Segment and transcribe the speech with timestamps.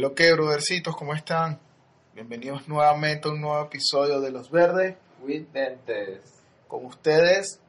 [0.00, 0.96] Lo que, brodercitos?
[0.96, 1.60] ¿Cómo están?
[2.14, 4.96] Bienvenidos nuevamente a un nuevo episodio de Los Verdes.
[5.20, 6.20] With dentes.
[6.68, 7.60] Con ustedes,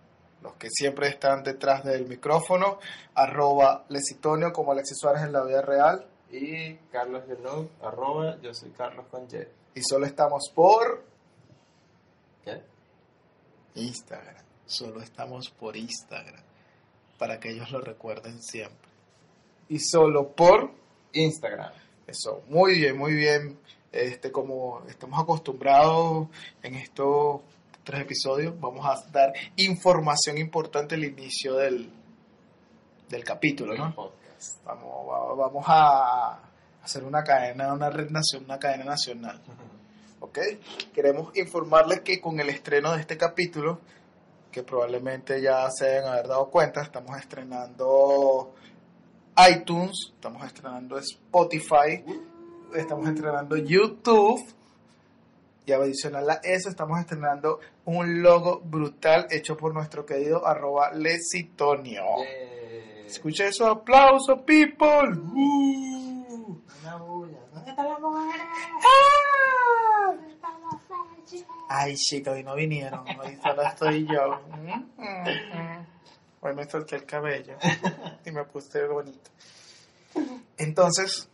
[0.42, 2.80] los que siempre están detrás del micrófono,
[3.16, 6.08] arroba Lesitonio como Alexis Suárez en la vida real.
[6.32, 9.46] Y Carlos Genú, arroba, yo soy Carlos con Y.
[9.76, 11.04] Y solo estamos por
[12.46, 12.62] ¿Qué?
[13.76, 14.46] Instagram.
[14.66, 16.42] Solo estamos por Instagram.
[17.18, 18.90] Para que ellos lo recuerden siempre.
[19.68, 20.72] Y solo por
[21.12, 21.74] Instagram.
[22.12, 23.58] Eso, muy bien, muy bien.
[23.92, 26.28] Este, como estamos acostumbrados
[26.62, 27.42] en estos
[27.84, 31.90] tres episodios, vamos a dar información importante al inicio del,
[33.10, 33.96] del capítulo, ¿no?
[33.96, 34.64] Podcast.
[34.66, 36.40] Vamos, va- vamos a
[36.84, 39.42] hacer una cadena, una red nacional, una cadena nacional.
[40.20, 40.40] ¿Ok?
[40.94, 43.80] Queremos informarles que con el estreno de este capítulo,
[44.52, 48.54] que probablemente ya se deben haber dado cuenta, estamos estrenando
[49.50, 52.04] iTunes, estamos estrenando Spotify,
[52.76, 54.42] estamos estrenando YouTube.
[55.66, 62.04] Y adicional a eso, estamos estrenando un logo brutal hecho por nuestro querido arroba lesitonio.
[62.18, 63.06] Yeah.
[63.06, 65.18] Escucha eso, aplauso, people.
[65.34, 66.58] Uh.
[66.82, 67.40] Una bulla.
[67.54, 68.42] ¿Dónde están las mujeres?
[68.84, 69.12] ¡Ah!
[71.70, 73.06] Ay, chica, hoy no vinieron.
[73.08, 74.42] Hoy solo estoy yo.
[76.42, 77.56] Hoy me solté el cabello
[78.26, 79.30] y me puse bonito.
[80.58, 81.30] Entonces,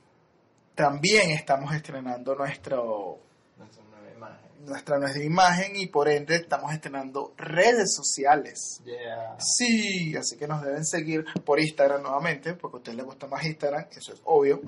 [0.75, 3.17] también estamos estrenando nuestro,
[3.57, 4.65] Nuestra nueva imagen.
[4.65, 8.81] nuestra nueva imagen y por ende estamos estrenando redes sociales.
[8.83, 9.37] Yeah.
[9.39, 13.45] Sí, así que nos deben seguir por Instagram nuevamente, porque a ustedes les gusta más
[13.45, 14.61] Instagram, eso es obvio,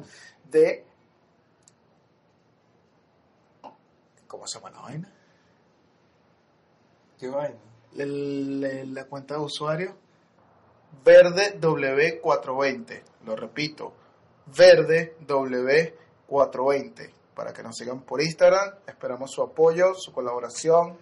[0.49, 0.85] de...
[4.27, 5.11] ¿Cómo se llama la vaina?
[7.19, 7.57] ¿Qué vaina?
[7.97, 9.97] El- el- la cuenta de usuario
[11.03, 13.93] Verde W420, lo repito,
[14.57, 20.97] Verde W420, para que nos sigan por Instagram, esperamos su apoyo, su colaboración,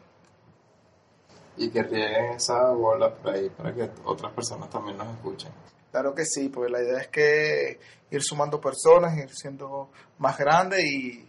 [1.59, 5.52] Y que rieguen esa bola por ahí para que otras personas también nos escuchen.
[5.92, 7.80] Claro que sí, porque la idea es que
[8.12, 9.90] ir sumando personas, ir siendo
[10.20, 11.28] más grande y,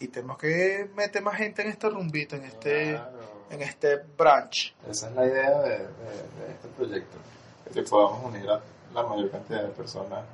[0.00, 3.18] y tenemos que meter más gente en este rumbito, en este, Claro.
[3.48, 4.74] en este branch.
[4.90, 7.16] Esa es la idea de, de- de este proyecto.
[7.72, 8.60] Que podamos unir a
[8.92, 10.24] la mayor cantidad de personas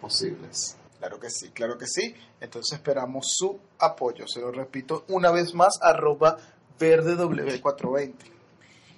[0.00, 0.76] posibles.
[0.98, 2.14] Claro que sí, claro que sí.
[2.40, 4.26] Entonces esperamos su apoyo.
[4.26, 6.38] Se lo repito una vez más, arroba
[6.78, 8.14] verdew420.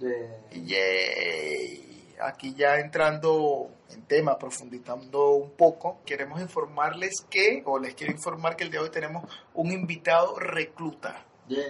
[0.01, 0.51] Yeah.
[0.51, 2.15] Yay.
[2.23, 8.57] Aquí ya entrando en tema, profundizando un poco, queremos informarles que, o les quiero informar
[8.57, 9.25] que el día de hoy tenemos
[9.55, 11.25] un invitado recluta.
[11.49, 11.65] Yeah.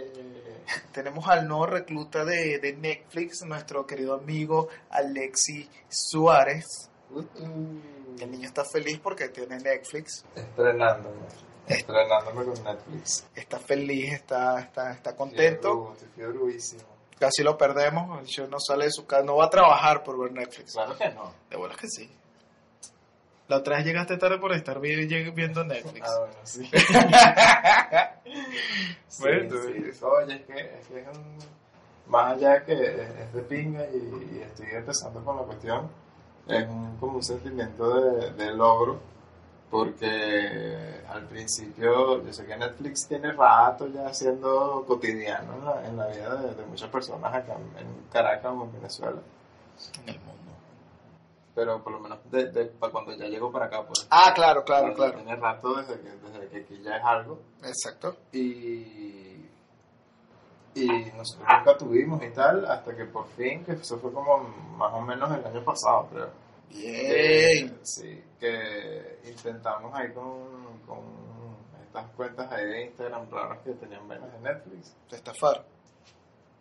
[0.93, 6.91] Tenemos al nuevo recluta de, de Netflix, nuestro querido amigo Alexi Suárez.
[8.21, 11.27] El niño está feliz porque tiene Netflix, Estrenándome.
[11.67, 13.27] Estrenándome con Netflix.
[13.35, 15.95] está feliz, está, está, está contento.
[16.01, 16.79] Estoy.
[17.19, 20.19] Casi lo perdemos, el show no sale de su casa, no va a trabajar por
[20.19, 20.73] ver Netflix.
[20.73, 21.35] Claro que no.
[21.51, 22.11] De buenas que sí.
[23.49, 26.09] La otra vez llegaste tarde por estar viendo Netflix.
[26.09, 26.71] Ah, bueno, sí.
[29.09, 30.05] Sí, Bueno, sí.
[30.05, 31.39] Oye, es que, es que es un...
[32.09, 35.89] Más allá que es de pinga y, y estoy empezando con la cuestión,
[36.49, 38.99] es un, como un sentimiento de, de logro,
[39.71, 45.97] porque al principio, yo sé que Netflix tiene rato ya siendo cotidiano en la, en
[45.97, 49.21] la vida de, de muchas personas acá en, en Caracas o en Venezuela,
[50.03, 50.50] En el mundo.
[51.55, 54.07] Pero por lo menos de, de- pa- cuando ya llegó para acá, pues.
[54.11, 55.15] Ah, claro, claro, claro.
[55.15, 57.41] Tiene rato desde que, desde que aquí ya es algo.
[57.63, 58.17] Exacto.
[58.33, 59.47] y,
[60.75, 60.87] y
[61.17, 64.39] nosotros nunca tuvimos y tal, hasta que por fin, que eso fue como
[64.77, 66.29] más o menos el año pasado, creo.
[66.71, 67.71] Bien.
[67.71, 71.01] Que, sí, que intentamos ahí con, con
[71.85, 74.95] estas cuentas ahí de Instagram raras que tenían menos de Netflix.
[75.09, 75.65] Te estafaron.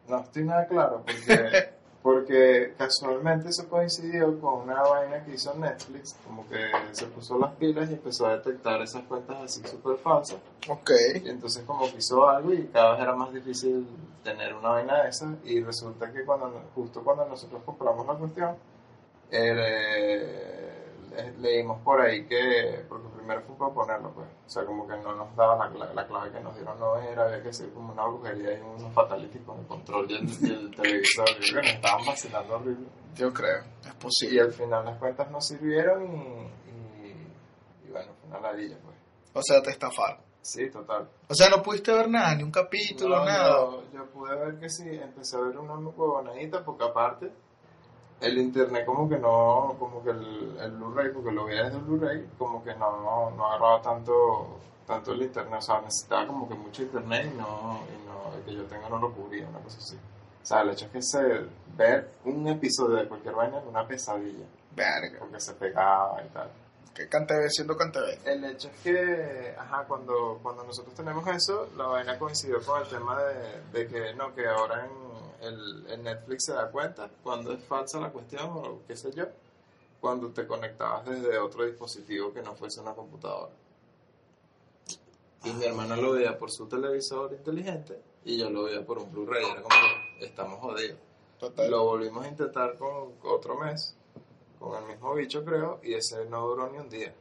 [0.08, 1.70] No estoy nada claro porque
[2.02, 6.58] Porque casualmente eso coincidió con una vaina que hizo Netflix, como que
[6.92, 10.40] se puso las pilas y empezó a detectar esas cuentas así súper falsas.
[10.70, 10.92] Ok.
[11.24, 13.86] Y entonces como que hizo algo y cada vez era más difícil
[14.24, 18.56] tener una vaina de esas y resulta que cuando justo cuando nosotros compramos la cuestión,
[19.32, 20.59] eh,
[21.24, 24.98] le- leímos por ahí que, porque primero fue para ponerlo pues, o sea como que
[24.98, 27.94] no nos daba la, la clave que nos dieron no era, había que hacer como
[27.94, 31.56] una brujería y unos fatalities con el control y el, y el televisor, y que
[31.56, 32.88] nos estaban vacilando horrible.
[33.16, 33.60] Yo creo.
[33.82, 34.42] Es Y posible.
[34.42, 38.96] al final las cuentas no sirvieron y, y, y bueno, fue una ladilla pues.
[39.34, 40.20] O sea, te estafaron.
[40.42, 41.08] Sí, total.
[41.28, 43.50] O sea, no pudiste ver nada, ni un capítulo, No, nada.
[43.50, 47.32] Yo, yo pude ver que sí, empecé a ver una huevonadita porque aparte
[48.22, 51.84] el internet como que no, como que el, el Blu-ray, porque lo veía desde el
[51.84, 56.56] Blu-ray, como que no, no agarraba tanto, tanto el internet, o sea, necesitaba como que
[56.56, 59.78] mucho internet y no, y no, el que yo tenga no lo cubría, una cosa
[59.78, 59.96] así.
[59.96, 61.20] O sea, el hecho es que se,
[61.78, 64.46] ver un episodio de cualquier vaina era una pesadilla,
[64.76, 65.20] Verga.
[65.20, 66.50] porque se pegaba y tal.
[66.94, 68.20] Que Cantebe siendo Cantebe.
[68.26, 72.90] El hecho es que, ajá, cuando, cuando nosotros tenemos eso, la vaina coincidió con el
[72.90, 74.92] tema de, de que, no, que ahora en
[75.42, 79.26] el, Netflix se da cuenta cuando es falsa la cuestión o qué sé yo,
[80.00, 83.52] cuando te conectabas desde otro dispositivo que no fuese una computadora.
[85.44, 89.12] Y mi hermana lo veía por su televisor inteligente y yo lo veía por un
[89.12, 89.76] Blu-ray, era como
[90.20, 91.00] que estamos jodidos.
[91.40, 91.72] Total.
[91.72, 93.96] Lo volvimos a intentar con otro mes,
[94.60, 97.14] con el mismo bicho creo, y ese no duró ni un día.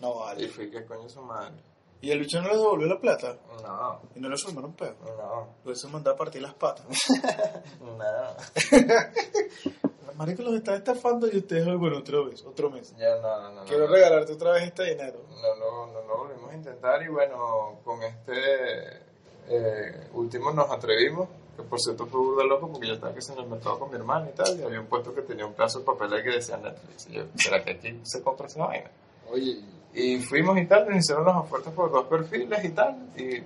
[0.00, 0.48] No Y vale.
[0.48, 1.56] fui que coño su madre.
[2.00, 3.36] ¿Y el bicho no le devolvió la plata?
[3.62, 4.94] No, ¿Y no le sumaron pedo?
[5.16, 6.86] no, Lo hizo mandar a partir las patas.
[7.80, 7.96] no.
[10.16, 12.94] Marico los está estafando y ustedes, bueno, otra vez, otro mes.
[12.96, 13.64] Ya no, no, no.
[13.64, 13.92] Quiero no.
[13.92, 15.20] regalarte otra vez este dinero.
[15.30, 19.02] No, no, no lo volvimos a intentar y bueno, con este
[19.48, 23.38] eh, último nos atrevimos, que por cierto fue burda loco porque yo estaba que en
[23.38, 25.80] el mercado con mi hermana y tal, y había un puesto que tenía un pedazo
[25.80, 27.08] de papel ahí que decía Netflix.
[27.10, 28.90] Y yo, ¿será que aquí se compra esa vaina?
[29.30, 29.60] Oye,
[29.98, 33.36] Y fuimos y tal, nos hicieron las ofertas por dos perfiles y tal, y,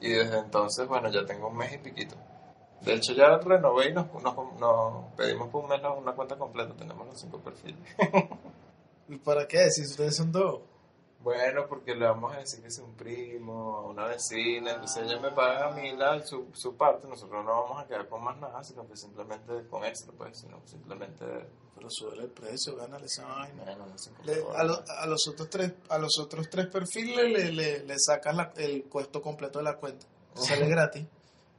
[0.00, 2.14] y desde entonces, bueno, ya tengo un mes y piquito.
[2.82, 6.74] De hecho, ya renové y nos, nos, nos pedimos por un mes una cuenta completa,
[6.76, 7.80] tenemos los cinco perfiles.
[9.08, 9.68] ¿y para qué?
[9.70, 10.60] Si ustedes son dos.
[11.26, 15.32] Bueno, porque le vamos a decir que es un primo, una vecina, entonces ella me
[15.32, 18.62] paga a mí la, su, su parte, nosotros no vamos a quedar con más nada,
[18.62, 21.24] sino que simplemente con extra, pues, sino simplemente...
[21.74, 23.64] Pero sube el precio, gánale esa vaina.
[23.64, 27.28] Bueno, no sé Le- a, lo- a los otros tres a los otros tres perfiles
[27.28, 31.04] le, le, le sacas la- el costo completo de la cuenta sale gratis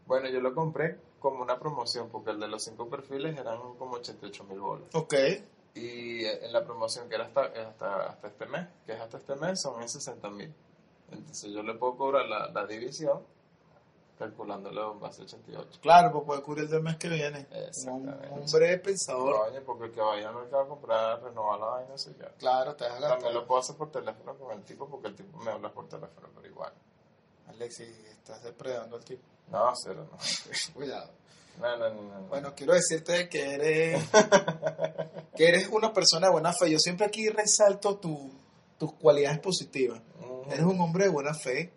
[0.05, 3.95] Bueno, yo lo compré como una promoción, porque el de los cinco perfiles eran como
[3.97, 4.87] 88 mil bolas.
[4.95, 5.13] ok
[5.77, 9.35] Y en la promoción que era hasta, hasta, hasta este mes, que es hasta este
[9.35, 10.53] mes, son en 60 mil.
[11.11, 13.21] Entonces yo le puedo cobrar la, la división
[14.17, 15.79] calculándolo en base a 88.
[15.81, 17.47] claro pues puede cubrir el del mes que viene
[17.85, 21.97] un hombre pensador Coño, porque el que vaya al mercado a comprar, renovar la vaina,
[21.97, 22.25] soy yo.
[22.39, 25.15] claro te vas a También lo puedo hacer por teléfono con el tipo, porque el
[25.15, 26.73] tipo me habla por teléfono, pero igual.
[27.47, 30.17] Alexis estás depredando al tipo No, cero, no.
[30.73, 31.11] cuidado
[31.59, 32.01] No, no, no.
[32.01, 32.27] no.
[32.27, 34.03] bueno quiero decirte que eres
[35.35, 38.31] que eres una persona de buena fe yo siempre aquí resalto tu,
[38.77, 40.01] tus cualidades positivas.
[40.49, 41.71] Eres un hombre de buena fe.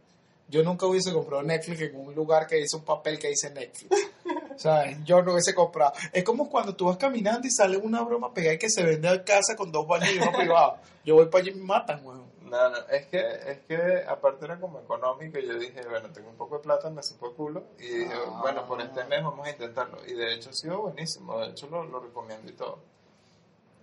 [0.48, 3.96] Yo nunca hubiese comprado Netflix en un lugar que dice un papel que dice Netflix.
[4.56, 4.98] ¿Sabes?
[5.04, 5.92] Yo no hubiese comprado.
[6.12, 9.24] Es como cuando tú vas caminando y sale una broma pegada que se vende a
[9.24, 10.76] casa con dos baños y uno privado.
[11.04, 12.29] Yo voy para allí y me matan, weón.
[12.50, 16.30] No, no, es que, es que aparte era como económico y yo dije, bueno, tengo
[16.30, 18.40] un poco de plata, me supo culo y dije, Ah.
[18.42, 19.98] bueno, por este mes vamos a intentarlo.
[20.06, 22.78] Y de hecho ha sido buenísimo, de hecho lo, lo recomiendo y todo.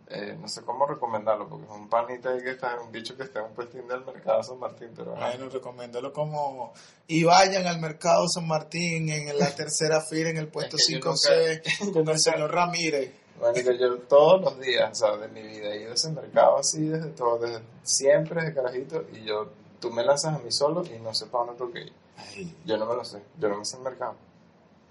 [0.09, 3.23] Eh, no sé cómo recomendarlo, porque es un panita ahí que está, un bicho que
[3.23, 5.15] está en un puestín del mercado San Martín, pero.
[5.15, 6.73] Bueno, recomiéndalo como...
[7.07, 10.93] Y vayan al mercado San Martín en la tercera fila en el puesto Es que
[10.93, 13.11] yo 5C con el señor Ramírez.
[13.41, 16.57] Marico, yo todos los días, o sea, de mi vida he ido a ese mercado
[16.57, 20.83] así desde todo, desde siempre, desde carajito, y yo, tú me lanzas a mí solo
[20.85, 21.93] y no sé para dónde tengo que ir.
[22.17, 24.15] Ay, Yo no me lo sé, yo no me sé el mercado.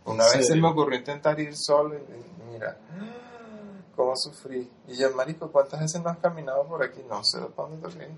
[0.05, 2.77] Una ¿En vez se me ocurrió intentar ir solo y, y mira,
[3.97, 4.71] cómo sufrí.
[4.87, 7.03] Y yo, marico, ¿cuántas veces no has caminado por aquí?
[7.09, 8.17] No sé para dónde tengo que ir.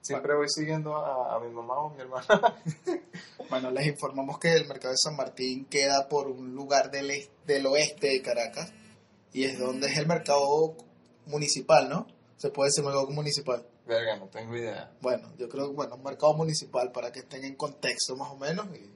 [0.00, 2.26] Siempre voy siguiendo a, a mi mamá o a mi hermana.
[3.50, 8.06] Bueno, les informamos que el mercado de San Martín queda por un lugar del oeste
[8.06, 8.72] de Caracas
[9.32, 10.76] y es donde es el mercado
[11.26, 12.06] municipal, ¿no?
[12.36, 13.66] Se puede decir mercado municipal.
[13.86, 14.92] Verga, no tengo idea.
[15.00, 18.36] Bueno, yo creo que, bueno, un mercado municipal para que estén en contexto más o
[18.36, 18.90] menos y,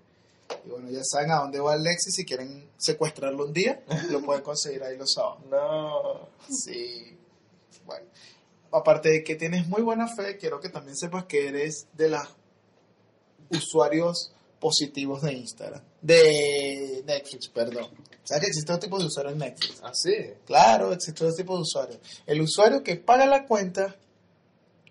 [0.66, 4.42] y bueno, ya saben a dónde va Alexis, si quieren secuestrarlo un día, lo pueden
[4.44, 5.44] conseguir ahí los sábados.
[5.50, 6.28] No.
[6.48, 7.18] Sí,
[7.84, 8.06] bueno.
[8.72, 12.28] Aparte de que tienes muy buena fe, quiero que también sepas que eres de los
[13.50, 15.82] usuarios positivos de Instagram.
[16.04, 17.88] De Netflix, perdón.
[18.24, 19.80] ¿Sabes que existen dos tipos de usuarios en Netflix?
[19.82, 20.14] Ah, sí.
[20.46, 21.98] Claro, existen dos tipos de usuarios.
[22.26, 23.96] El usuario que paga la cuenta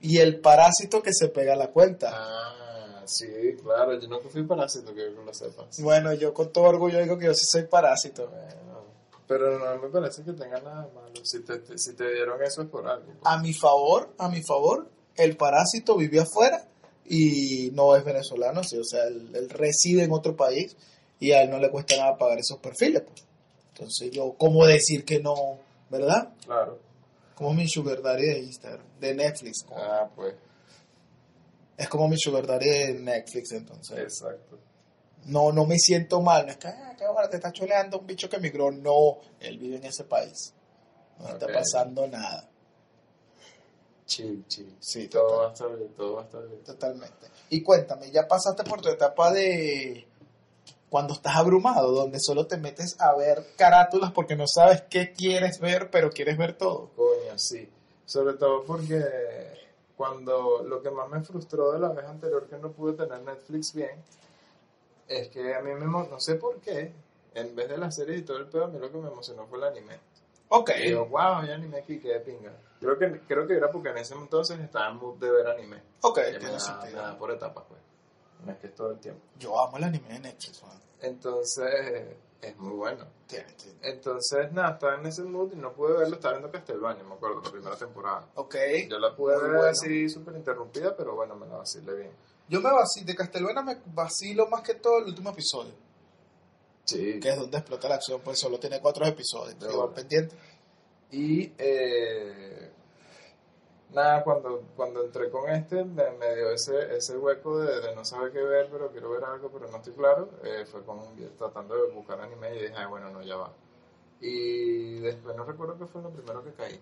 [0.01, 2.09] y el parásito que se pega a la cuenta.
[2.13, 3.27] Ah, sí,
[3.61, 3.99] claro.
[3.99, 5.79] Yo nunca fui parásito, que lo sepas.
[5.81, 8.27] Bueno, yo con todo orgullo digo que yo sí soy parásito.
[8.27, 8.85] Bueno,
[9.27, 11.13] pero no me parece que tenga nada malo.
[11.23, 13.13] Si te, te- si te dieron eso es por algo.
[13.23, 16.67] A mi favor, a mi favor, el parásito vivió afuera
[17.05, 20.75] y no es venezolano, sí, o sea, él, él reside en otro país
[21.27, 23.01] y a él no le cuesta nada pagar esos perfiles.
[23.03, 23.25] pues.
[23.73, 25.57] Entonces yo, ¿cómo decir que no,
[25.89, 26.29] verdad?
[26.45, 26.79] Claro.
[27.35, 29.65] Como mi sugar daddy de Instagram, de Netflix.
[29.75, 30.35] Ah, pues,
[31.77, 33.97] Es como mi sugar daddy de Netflix, entonces.
[33.99, 34.59] exacto.
[35.25, 38.05] No, no me siento mal, no es que, ah, qué bueno, te está choleando un
[38.05, 38.71] bicho que emigró.
[38.71, 40.53] No, él vive en ese país.
[41.19, 41.53] No está Ok.
[41.53, 42.49] pasando nada.
[44.05, 44.75] Chill, chill.
[44.79, 45.39] Sí, Todo total.
[45.39, 46.63] va a estar bien, todo va a estar bien.
[46.63, 47.27] Totalmente.
[47.49, 50.05] Y cuéntame, ya pasaste por tu etapa de
[50.93, 55.59] cuando estás abrumado, donde solo te metes a ver carátulas porque no sabes qué quieres
[55.59, 56.91] ver, pero quieres ver todo.
[56.95, 57.67] Coño, sí.
[58.05, 59.03] Sobre todo porque
[59.97, 63.73] cuando lo que más me frustró de la vez anterior que no pude tener Netflix
[63.73, 64.03] bien,
[65.07, 66.93] es que a mí me, no sé por qué,
[67.33, 69.47] en vez de la serie y todo el pedo, a mí lo que me emocionó
[69.47, 69.97] fue el anime.
[70.49, 70.73] Ok.
[70.77, 72.53] Y digo, wow, hay anime aquí, qué de pinga.
[72.79, 75.81] Creo que, creo que era porque en ese entonces estaba en mood de ver anime.
[76.03, 77.17] Ok, tiene sentido.
[77.17, 77.81] por etapas, pues.
[78.45, 79.21] No es que es todo el tiempo.
[79.39, 80.77] Yo amo el anime de Netflix, man.
[81.01, 82.05] Entonces,
[82.41, 83.05] es muy bueno.
[83.27, 83.77] Tiene, tiene.
[83.83, 87.41] Entonces, nada, estaba en ese mood y no pude verlo, estaba viendo Castlevania, me acuerdo,
[87.41, 88.27] la primera temporada.
[88.35, 88.55] Ok.
[88.89, 89.69] Yo la pude Muy ver bueno.
[89.71, 92.11] así súper interrumpida, pero bueno, me la vacilé bien.
[92.49, 95.71] Yo me vacilo, de Castelvana me vacilo más que todo el último episodio,
[96.85, 97.19] Sí.
[97.21, 99.93] que es donde explota la acción, pues solo tiene cuatro episodios, igual bola.
[99.93, 100.35] pendiente.
[101.11, 102.71] Y eh,
[103.93, 108.03] nada, cuando, cuando entré con este, me, me dio ese, ese hueco de, de no
[108.03, 110.29] saber qué ver, pero quiero ver algo, pero no estoy claro.
[110.43, 110.99] Eh, fue con,
[111.37, 113.53] tratando de buscar anime y dije, "Ay, bueno, no, ya va.
[114.19, 116.79] Y después no recuerdo qué fue lo primero que caí.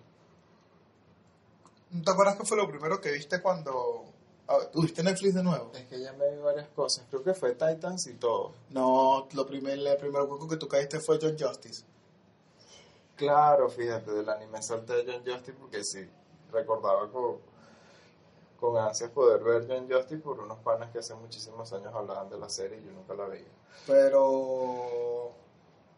[1.91, 4.05] ¿No te acuerdas qué fue lo primero que viste cuando...
[4.71, 5.71] ¿Tuviste Netflix de nuevo?
[5.73, 7.05] Es que ya me vi varias cosas.
[7.09, 8.51] Creo que fue Titans y todo.
[8.69, 11.85] No, lo primer, el primer hueco que tú caíste fue John Justice.
[13.15, 16.09] Claro, fíjate, del anime salté a John Justice porque sí,
[16.51, 17.37] recordaba con,
[18.59, 22.37] con ansias poder ver John Justice por unos panas que hace muchísimos años hablaban de
[22.37, 23.47] la serie y yo nunca la veía.
[23.87, 25.31] Pero...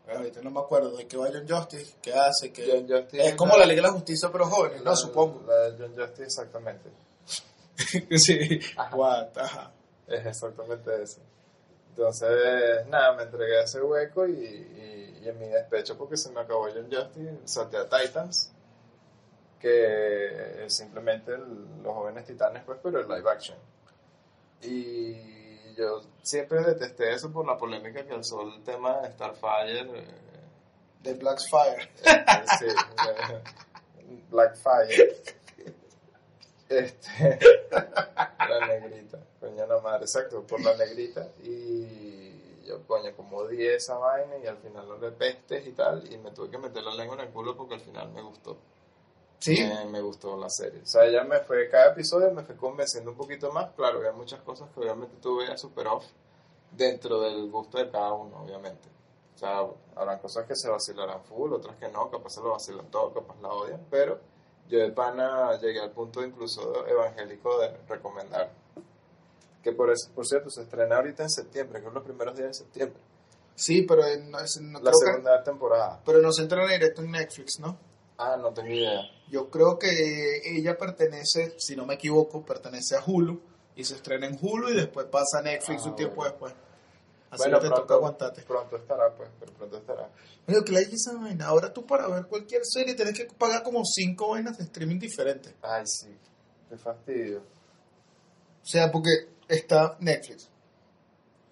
[0.06, 2.66] Ahorita no me acuerdo de qué va John Justice, qué hace, qué...
[2.70, 4.96] John Justice Es como la Liga de la Justicia, pero jóvenes, la- ¿no?
[4.98, 5.44] Supongo.
[5.48, 6.90] La de John Justice, exactamente.
[8.18, 8.60] sí.
[8.78, 8.96] Ajá.
[8.96, 9.38] What?
[9.38, 9.72] Ajá.
[10.08, 11.22] Es exactamente eso.
[11.90, 16.30] Entonces, nada, me entregué a ese hueco y, y- y en mi despecho, porque se
[16.32, 18.52] me acabó John Justice, salté a Titans,
[19.63, 23.58] que simplemente el- los jóvenes titanes, pues, pero el live action.
[24.62, 29.79] Y yo siempre detesté eso por la polémica que alzó el tema de Starfire.
[30.00, 30.05] eh,
[31.01, 31.89] De Blackfire.
[32.05, 33.43] eh, sí, eh,
[34.29, 35.15] Blackfire.
[36.70, 37.39] Este,
[37.72, 41.27] la negrita, coño la madre, exacto, por la negrita.
[41.43, 46.12] Y yo, coño, como odié esa vaina y al final no le pestes y tal.
[46.12, 48.58] Y me tuve que meter la lengua en el culo porque al final me gustó.
[49.44, 49.62] Sí.
[49.62, 50.82] Me, me gustó la serie.
[50.82, 53.72] O sea, ella me fue, cada episodio me fue convenciendo un poquito más.
[53.76, 56.06] Claro, había muchas cosas que obviamente tuve a super off
[56.72, 58.88] dentro del gusto de cada uno, obviamente.
[59.36, 62.90] O sea, habrán cosas que se vacilarán full, otras que no, capaz se lo vacilan
[62.90, 64.20] todo, capaz la odian, pero
[64.70, 68.50] yo de pana llegué al punto incluso evangélico de recomendar.
[69.62, 72.48] Que por, eso, por cierto, se estrena ahorita en septiembre, que es los primeros días
[72.50, 73.00] de septiembre.
[73.56, 76.02] Sí, pero en- no, es- no La que- segunda temporada.
[76.06, 77.78] pero no se entrena directo en Netflix, ¿no?
[78.18, 79.02] Ah, no tengo idea.
[79.34, 83.42] Yo creo que ella pertenece, si no me equivoco, pertenece a Hulu
[83.75, 86.32] y se estrena en Hulu y después pasa a Netflix Ah, un tiempo bueno.
[86.34, 86.54] después.
[87.32, 88.44] Así bueno, que te toca aguantarte.
[88.44, 90.08] Pronto estará, pues, pero pronto estará.
[90.48, 91.48] Oye, que la esa vaina.
[91.48, 95.52] Ahora tú para ver cualquier serie tienes que pagar como cinco vainas de streaming diferentes.
[95.63, 96.16] Ay, sí,
[96.70, 97.40] qué fastidio.
[97.40, 99.10] O sea, porque
[99.48, 100.48] está Netflix,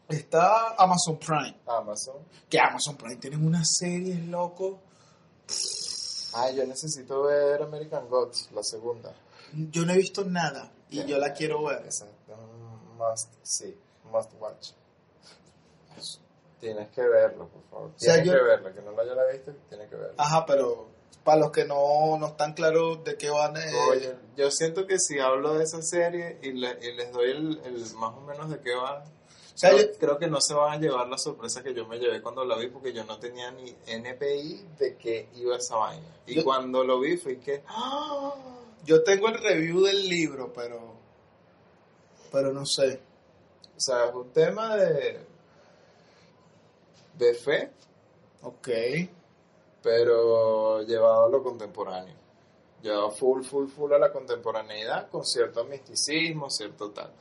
[0.08, 2.18] está Amazon Prime, Amazon.
[2.48, 4.82] que Amazon Prime tienen unas series, loco.
[6.34, 9.14] Ay, yo necesito ver American Gods, la segunda.
[9.54, 11.84] Yo no he visto nada y yo la quiero ver.
[12.28, 13.78] Un must, sí,
[14.12, 14.72] must watch.
[16.60, 17.92] Tienes que verlo, por favor.
[17.98, 20.14] sea, Tienes yo- que verlo, que no lo haya visto, tiene que verlo.
[20.18, 20.88] Ajá, pero
[21.24, 25.00] para los que no, no están claros de qué van eh, Oye, yo siento que
[25.00, 28.50] si hablo de esa serie y, le- y les doy el, el más o menos
[28.50, 29.04] de qué va,
[29.58, 31.98] sea, creo, yo- creo que no se van a llevar la sorpresa que yo me
[32.00, 36.08] llevé cuando la vi porque yo no tenía ni NPI de qué iba esa vaina.
[36.26, 37.64] Y Yo- cuando lo vi fue que...
[37.68, 38.34] ¡ah!
[38.86, 41.00] yo tengo el review del libro, pero
[42.32, 43.00] pero no sé.
[43.76, 45.20] O sea, es un tema de...
[47.18, 47.72] de fe,
[48.44, 48.70] Ok.
[49.82, 52.16] pero llevado a lo contemporáneo.
[52.82, 57.12] Llevado full, full, full a la contemporaneidad con cierto misticismo, cierto tal.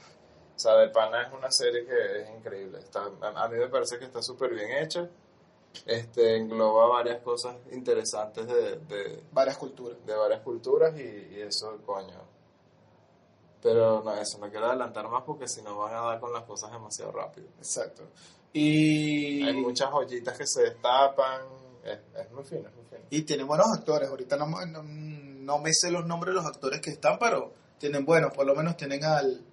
[0.61, 2.81] O sea, de pana es una serie que es increíble.
[2.81, 5.09] Está, a, a mí me parece que está súper bien hecha.
[5.87, 9.97] Este, engloba varias cosas interesantes de, de, Varias culturas.
[10.05, 12.21] de varias culturas y, y eso, coño.
[13.63, 16.43] Pero no, eso, no quiero adelantar más porque si no van a dar con las
[16.43, 17.49] cosas demasiado rápido.
[17.57, 18.03] Exacto.
[18.53, 21.41] Y, Hay muchas joyitas que se destapan.
[21.83, 23.01] Es, es muy fino, es muy fino.
[23.09, 24.11] y tiene buenos actores.
[24.11, 28.05] Ahorita no, no, no me sé los nombres de los actores que están, pero tienen
[28.05, 28.35] buenos.
[28.35, 29.47] Por lo menos tienen al,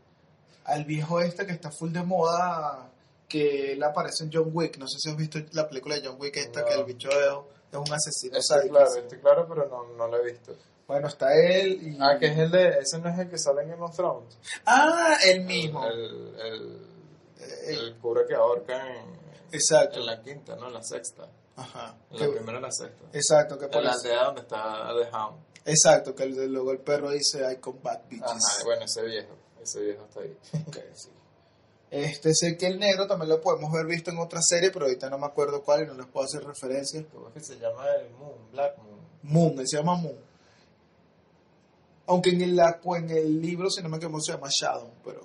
[0.67, 2.89] al viejo este que está full de moda,
[3.27, 4.77] que él aparece en John Wick.
[4.77, 6.65] No sé si has visto la película de John Wick esta, No.
[6.67, 8.41] que el bicho es, un asesino.
[8.41, 8.75] Sádico.
[8.75, 10.55] claro, estoy claro, pero no, no lo he visto.
[10.87, 11.97] Bueno, está él y...
[11.99, 12.79] Ah, que es el de.
[12.79, 14.37] Ese no es el que sale en Game of Thrones.
[14.65, 15.85] Ah, él mismo.
[15.85, 16.87] El, el,
[17.65, 19.05] El- el cura que ahorca en,
[19.51, 19.99] exacto.
[19.99, 20.67] en la quinta, ¿no?
[20.67, 21.27] En la sexta.
[21.57, 21.95] Ajá.
[22.11, 23.03] En la primera y la sexta.
[23.13, 25.37] exacto, que En por la eso- aldea donde está The Hound.
[25.65, 28.23] Exacto, que el- luego el perro dice I combat bitches.
[28.31, 29.35] Ajá, bueno, ese viejo.
[29.61, 30.37] Ese viejo está ahí.
[30.67, 31.09] Ok, sí.
[31.89, 35.09] Este sé que el negro también lo podemos haber visto en otra serie, pero ahorita
[35.09, 37.05] no me acuerdo cuál y no les puedo hacer referencia.
[37.13, 38.51] ¿Cómo es que se llama el Moon?
[38.51, 38.99] Black Moon.
[39.23, 40.17] Moon, él se llama Moon.
[42.07, 45.21] Aunque en el, en el libro, si no me equivoco, se llama Shadow, pero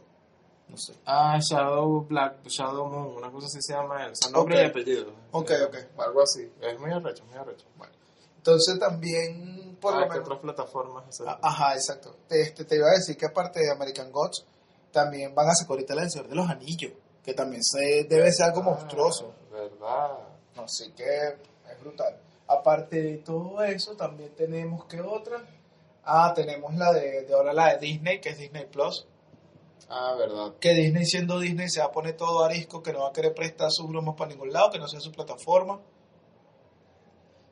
[0.69, 0.95] no sé.
[1.05, 4.13] Ah, Shadow Black, Shadow Moon, una cosa así se llama él.
[4.17, 4.63] Son nombre Ok.
[4.63, 5.13] y apellido.
[5.33, 5.77] Ok, ok.
[6.01, 6.49] Algo así.
[6.61, 7.67] Es muy arrecho, muy arrecho.
[7.77, 7.93] Bueno,
[8.37, 10.25] Entonces también, por ah, lo ¿qué menos...
[10.27, 11.21] otras plataformas?
[11.27, 12.17] Ah, Ajá, exacto.
[12.31, 14.47] Este, te iba a decir que aparte de American Gods,
[14.93, 16.93] también van a sacar ahorita el Señor de los Anillos,
[17.25, 19.35] que también se, debe ser algo Ah, monstruoso.
[19.51, 20.19] ¿Verdad?
[20.57, 22.17] Así que es brutal.
[22.47, 25.45] Aparte de todo eso, también tenemos que otra.
[26.05, 29.07] Ah, tenemos la de, de ahora la de Disney, que es Disney Plus.
[29.89, 30.55] Ah, verdad.
[30.61, 33.35] Que Disney siendo Disney se va a poner todo arisco, que no va a querer
[33.35, 35.81] prestar sus bromas para ningún lado, que no sea su plataforma.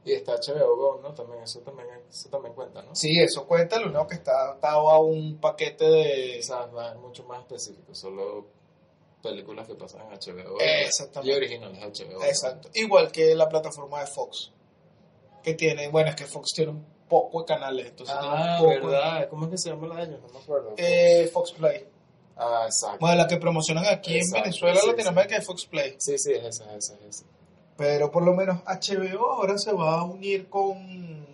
[0.04, 1.12] Y está HBO Go, ¿no?
[1.12, 2.94] También, eso también, eso también cuenta, ¿no?
[2.94, 6.32] Sí, eso cuenta, lo único que está atado a un paquete de...
[6.38, 8.46] Quizás más, mucho más específico, solo
[9.22, 10.56] películas que pasan en HBO.
[10.58, 11.32] Exactamente.
[11.32, 12.24] Y originales HBO.
[12.24, 12.70] Exacto.
[12.74, 14.52] Igual que la plataforma de Fox.
[15.42, 18.80] Que tiene, bueno, es que Fox tiene un poco de canales, entonces Ah, tiene un
[18.80, 19.28] poco ¿verdad?
[19.28, 20.20] ¿Cómo es que se llama la de ellos?
[20.22, 20.74] No me acuerdo.
[20.78, 21.86] Eh, Fox Play.
[22.36, 22.98] ah, exacto.
[23.00, 25.94] Bueno, la que promocionan aquí Exacto, en Venezuela, sí, Latinoamérica, es Fox Play.
[25.98, 27.24] Sí, sí, es esa, es esa, es esa.
[27.80, 31.24] Pero por lo menos HBO ahora se va a unir con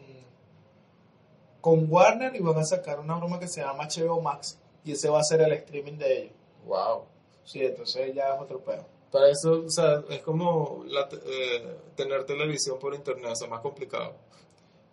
[1.60, 4.56] con Warner y van a sacar una broma que se llama HBO Max.
[4.84, 6.34] Y ese va a ser el streaming de ellos.
[6.64, 7.02] Wow.
[7.44, 8.86] Sí, entonces ya es otro pedo.
[9.10, 13.60] Para eso, o sea, es como la eh, tener televisión por internet, o sea, más
[13.60, 14.14] complicado.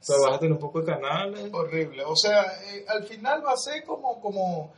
[0.01, 1.53] O sea, vas a tener un poco de canales.
[1.53, 2.03] Horrible.
[2.05, 4.73] O sea, eh, al final va a ser como, como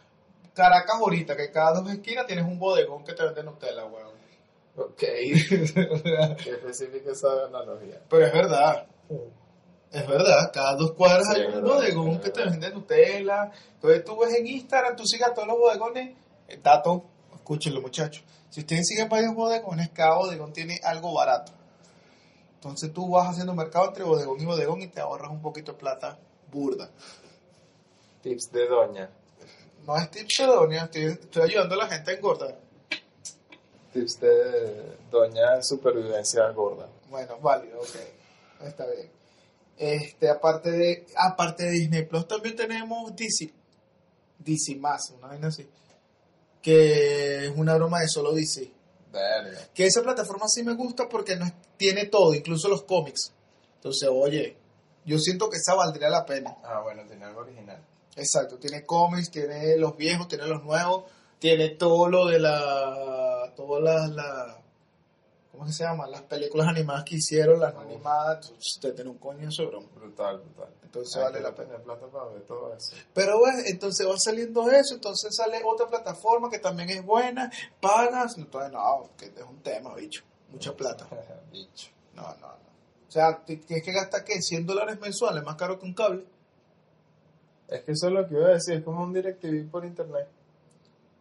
[0.54, 4.15] Caracas ahorita, que cada dos esquinas tienes un bodegón que te vende Nutella, weón.
[4.78, 4.98] Ok.
[5.00, 8.02] Qué específica esa analogía.
[8.10, 8.88] Pero es verdad.
[9.92, 13.52] Es verdad, cada dos cuadras Sí, hay un bodegón que te vende Nutella.
[13.76, 16.18] Entonces tú ves en Instagram, tú sigues a todos los bodegones.
[16.50, 18.24] Eh, Dato, escúchenlo muchachos.
[18.50, 21.54] Si ustedes siguen varios bodegones, cada bodegón tiene algo barato.
[22.56, 25.78] Entonces tú vas haciendo mercado entre bodegón y bodegón y te ahorras un poquito de
[25.78, 26.18] plata
[26.52, 26.90] burda.
[28.22, 29.10] Tips de doña.
[29.86, 32.65] No es tip de doña, estoy, estoy ayudando a la gente a engordar.
[33.96, 36.90] Tips de doña en supervivencia gorda.
[37.10, 38.66] Bueno, válido, ok.
[38.68, 39.10] Está bien.
[39.78, 43.54] Este, aparte de, aparte de Disney Plus, también tenemos DC.
[44.40, 45.66] DC más, una vaina así.
[46.62, 48.70] Que es una broma de solo DC.
[49.14, 49.60] Verga.
[49.74, 53.32] Que esa plataforma sí me gusta porque no es- tiene todo, incluso los cómics.
[53.76, 54.58] Entonces, oye,
[55.06, 56.58] yo siento que esa valdría la pena.
[56.64, 57.82] Ah, bueno, tiene algo original.
[58.18, 61.06] Exacto, tiene cómics, tiene los viejos, tiene los nuevos,
[61.40, 63.25] tiene todo lo de la.
[63.56, 64.10] Todas las.
[64.12, 64.62] La,
[65.52, 66.06] ¿Cómo se llama?
[66.08, 68.52] Las películas animadas que hicieron, las no animadas.
[68.52, 69.88] Usted tiene un coño de broma.
[69.96, 70.70] Brutal, brutal.
[70.84, 71.78] Entonces Hay vale la pena.
[71.78, 72.96] plata para ver todo eso.
[73.14, 78.72] Pero entonces va saliendo eso, entonces sale otra plataforma que también es buena, pagas, entonces
[78.72, 81.08] no, que es un tema, bicho, mucha plata.
[81.52, 81.90] Bicho.
[82.14, 82.48] No, no, no.
[83.08, 84.42] O sea, tienes que gastar, ¿qué?
[84.42, 86.26] 100 dólares mensuales, más caro que un cable.
[87.68, 90.28] Es que eso es lo que iba a decir, es como un DirecTV por internet.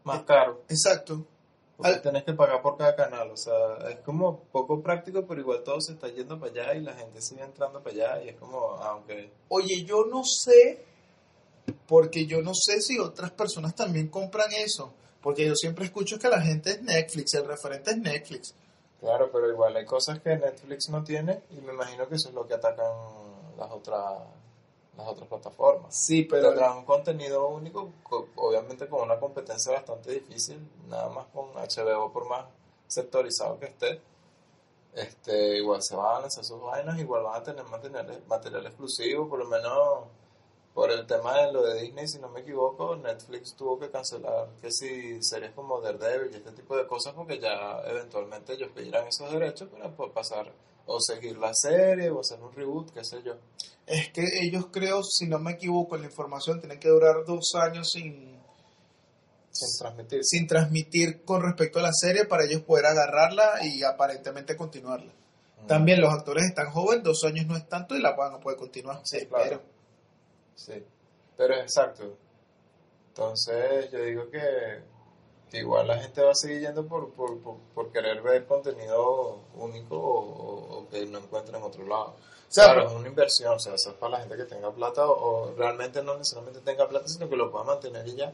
[0.05, 0.63] Más caro.
[0.69, 1.25] Exacto.
[1.77, 5.41] Porque Al- tenés que pagar por cada canal, o sea, es como poco práctico, pero
[5.41, 8.29] igual todo se está yendo para allá y la gente sigue entrando para allá y
[8.29, 9.33] es como, aunque...
[9.49, 10.85] Oye, yo no sé,
[11.89, 16.29] porque yo no sé si otras personas también compran eso, porque yo siempre escucho que
[16.29, 18.55] la gente es Netflix, el referente es Netflix.
[19.01, 22.35] Claro, pero igual hay cosas que Netflix no tiene y me imagino que eso es
[22.35, 22.87] lo que atacan
[23.59, 24.21] las otras
[24.97, 25.95] las otras plataformas.
[25.95, 26.51] Sí, pero...
[26.51, 32.13] Tendrán un contenido único, co- obviamente con una competencia bastante difícil, nada más con HBO
[32.13, 32.47] por más
[32.87, 34.01] sectorizado que esté.
[34.95, 39.29] este, igual se van a lanzar sus vainas, igual van a tener material, material exclusivo,
[39.29, 40.05] por lo menos
[40.75, 44.49] por el tema de lo de Disney, si no me equivoco, Netflix tuvo que cancelar
[44.61, 49.07] que si series como Daredevil y este tipo de cosas porque ya eventualmente ellos pedirán
[49.07, 50.53] esos derechos para poder pasar
[50.87, 53.37] o seguir la serie o hacer un reboot, qué sé yo.
[53.87, 57.93] Es que ellos creo, si no me equivoco, la información tiene que durar dos años
[57.93, 58.37] sin,
[59.53, 60.25] Sin transmitir.
[60.25, 65.13] sin transmitir con respecto a la serie para ellos poder agarrarla y aparentemente continuarla.
[65.63, 65.67] Mm.
[65.69, 68.59] También los actores están jóvenes, dos años no es tanto y la van a poder
[68.59, 69.01] continuar.
[69.05, 69.74] Sí, claro.
[70.55, 70.85] Sí,
[71.37, 72.17] pero exacto.
[73.09, 74.41] Entonces yo digo que,
[75.51, 79.41] que igual la gente va a seguir yendo por, por, por, por querer ver contenido
[79.55, 82.15] único o, que no encuentra en otro lado.
[82.49, 84.73] sea, claro, pero- es una inversión, o sea, eso es para la gente que tenga
[84.73, 88.29] plata o, o realmente no necesariamente tenga plata, sino que lo pueda mantener y ya.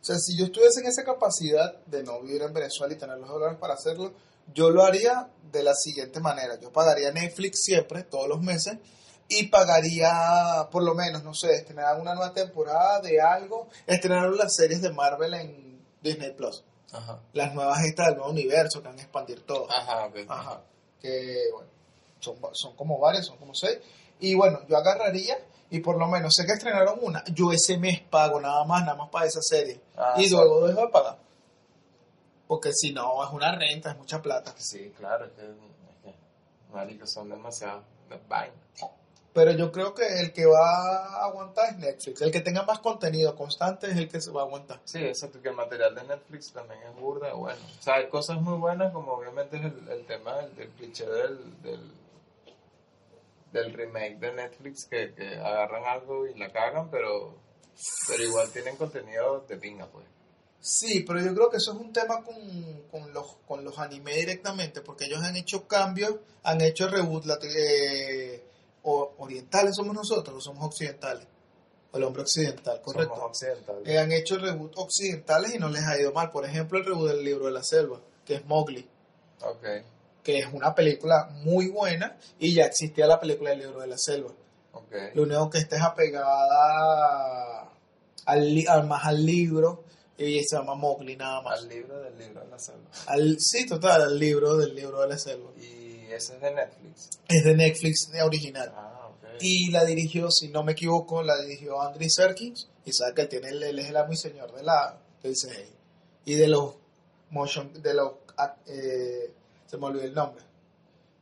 [0.00, 3.18] O sea, si yo estuviese en esa capacidad de no vivir en Venezuela y tener
[3.18, 4.12] los dólares para hacerlo,
[4.54, 6.58] yo lo haría de la siguiente manera.
[6.58, 8.78] Yo pagaría Netflix siempre, todos los meses,
[9.30, 14.56] y pagaría, por lo menos, no sé, estrenar una nueva temporada de algo, estrenar las
[14.56, 16.64] series de Marvel en Disney Plus.
[16.92, 17.20] Ajá.
[17.32, 19.68] Las nuevas estas del nuevo universo que van a expandir todo.
[19.70, 20.16] Ajá, ok.
[20.28, 20.60] Ajá.
[21.00, 21.70] Que, bueno,
[22.18, 23.78] son, son como varias, son como seis.
[24.18, 25.38] Y bueno, yo agarraría
[25.70, 28.96] y por lo menos sé que estrenaron una, yo ese mes pago nada más, nada
[28.96, 29.80] más para esa serie.
[29.96, 31.18] Ah, y luego dejo de pagar.
[32.48, 34.52] Porque si no, es una renta, es mucha plata.
[34.58, 36.14] Sí, claro, es que, es que
[36.72, 37.84] marico, son demasiados
[38.28, 38.58] vainas.
[39.32, 42.20] Pero yo creo que el que va a aguantar es Netflix.
[42.20, 44.80] El que tenga más contenido constante es el que se va a aguantar.
[44.84, 47.60] Sí, exacto, que el material de Netflix también es burda, bueno.
[47.78, 51.06] O sea, hay cosas muy buenas, como obviamente es el, el tema del, del cliché
[51.06, 51.92] del, del,
[53.52, 57.34] del remake de Netflix, que, que agarran algo y la cagan, pero,
[58.08, 60.06] pero igual tienen contenido de pinga, pues.
[60.60, 62.34] Sí, pero yo creo que eso es un tema con,
[62.90, 67.44] con los, con los anime directamente, porque ellos han hecho cambios, han hecho reboot, lat-
[67.44, 68.44] eh,
[68.82, 71.26] o- orientales somos nosotros o somos occidentales.
[71.92, 73.14] O el hombre occidental, correcto.
[73.14, 73.82] Somos occidentales.
[73.88, 76.30] Eh, han hecho reboot occidentales y no les ha ido mal.
[76.30, 78.86] Por ejemplo, el reboot del libro de la selva, que es Mowgli,
[80.22, 83.98] que es una película muy buena y ya existía la película del libro de la
[83.98, 84.30] selva.
[85.14, 87.68] Lo único que está es apegada
[88.26, 89.84] al, li- al- más al libro
[90.16, 91.60] y se llama Mowgli nada más.
[91.60, 92.88] Al libro del libro de la selva.
[93.06, 95.50] Al, sí, total, al libro del libro de la selva.
[95.58, 97.10] Y ese es de Netflix.
[97.28, 98.72] Es de Netflix de original.
[98.74, 98.96] Ah.
[99.40, 102.68] Y la dirigió, si no me equivoco, la dirigió Andy Serkins.
[102.84, 105.68] Y sabe que él tiene él es el amo y señor de la del CGI.
[106.26, 106.74] Y de los
[107.30, 108.12] motion, de los
[108.66, 109.32] eh,
[109.66, 110.42] se me olvidó el nombre.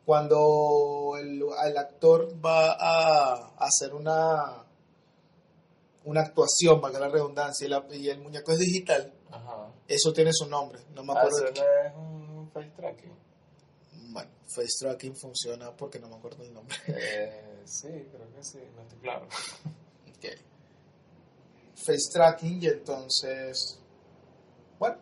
[0.04, 4.64] Cuando el, el actor va a hacer una
[6.04, 9.68] una actuación, para la redundancia, y, la- y el muñeco es digital, Ajá.
[9.86, 10.80] eso tiene su nombre.
[10.94, 11.44] No me Ah, acuerdo.
[11.48, 13.12] eso no es un face tracking.
[14.10, 16.76] Bueno, face tracking funciona porque no me acuerdo el nombre.
[16.86, 19.26] Eh, sí, creo que sí, no estoy claro.
[19.26, 20.26] Ok.
[21.76, 23.78] Face tracking y entonces,
[24.78, 24.96] bueno,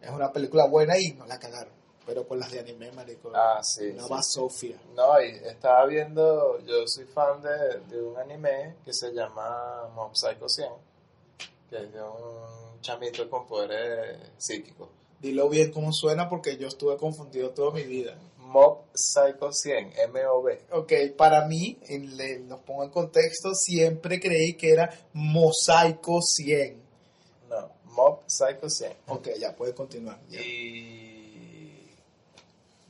[0.00, 1.74] es una película buena y no la cagaron.
[2.06, 3.92] Pero con las de anime, marico, Ah, sí.
[4.08, 4.34] más sí.
[4.34, 4.80] Sofía.
[4.94, 10.14] No, y estaba viendo, yo soy fan de, de un anime que se llama Mob
[10.14, 10.68] Psycho 100,
[11.68, 14.88] que es de un chamito con poderes psíquicos.
[15.18, 18.16] Dilo bien cómo suena porque yo estuve confundido toda mi vida.
[18.56, 20.60] Mob Psycho 100, M-O-B.
[20.72, 26.80] Ok, para mí, en le- los pongo en contexto, siempre creí que era Mosaico 100.
[27.50, 28.92] No, Mob Psycho 100.
[29.08, 30.18] Ok, ya puede continuar.
[30.30, 30.40] ya.
[30.40, 31.86] Y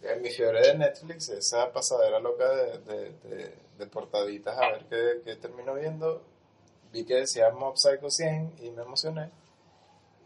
[0.02, 4.86] en mi fiebre de Netflix, esa pasadera loca de, de, de, de portaditas, a ver
[4.88, 6.22] qué, qué termino viendo,
[6.92, 9.30] vi que decía Mob Psycho 100 y me emocioné.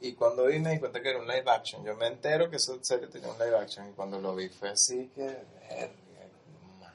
[0.02, 1.84] Y cuando vi me di cuenta que era un live action.
[1.84, 3.90] Yo me entero que eso en serio tenía un live action.
[3.90, 5.22] Y cuando lo vi fue así que...
[5.68, 5.94] verga,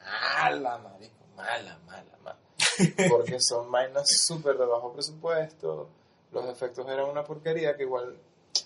[0.03, 1.15] Mala, marico.
[1.35, 2.39] Mala, mala, mala.
[3.09, 5.89] Porque son vainas súper de bajo presupuesto.
[6.31, 8.17] Los efectos eran una porquería que igual...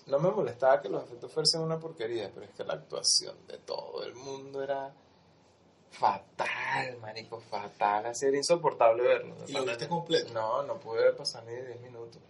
[0.06, 3.58] No me molestaba que los efectos fuesen una porquería, pero es que la actuación de
[3.58, 4.92] todo el mundo era
[5.90, 8.06] fatal, marico, fatal.
[8.06, 9.36] Así era insoportable verlo.
[9.46, 10.32] ¿Y lo viste completo?
[10.32, 12.22] No, no pude pasar ni 10 minutos.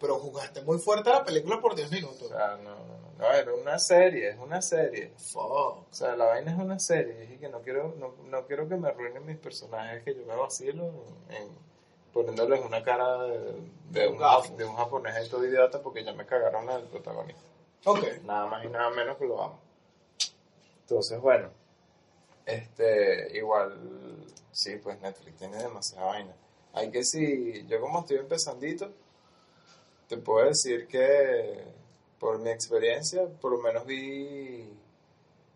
[0.00, 2.28] Pero jugaste muy fuerte la película por 10 O minutos.
[2.28, 5.12] sea, no, no, no, no, era una serie, es una serie.
[5.16, 5.42] Fuck.
[5.42, 8.76] O sea, la vaina es una serie y que no quiero, no, no quiero que
[8.76, 10.84] me arruinen mis personajes, que yo me vacilo
[11.30, 11.48] en, en
[12.12, 14.18] poniéndoles una cara de, de un,
[14.56, 17.42] de un japonés todo idiota porque ya me cagaron la del protagonista.
[17.84, 18.04] Ok.
[18.24, 19.60] Nada más y nada menos que lo amo.
[20.82, 21.50] Entonces, bueno,
[22.46, 26.34] este, igual, sí, pues Netflix tiene demasiada vaina.
[26.72, 28.90] Hay que si, yo como estoy empezandito,
[30.08, 31.64] te puedo decir que
[32.18, 34.68] por mi experiencia, por lo menos vi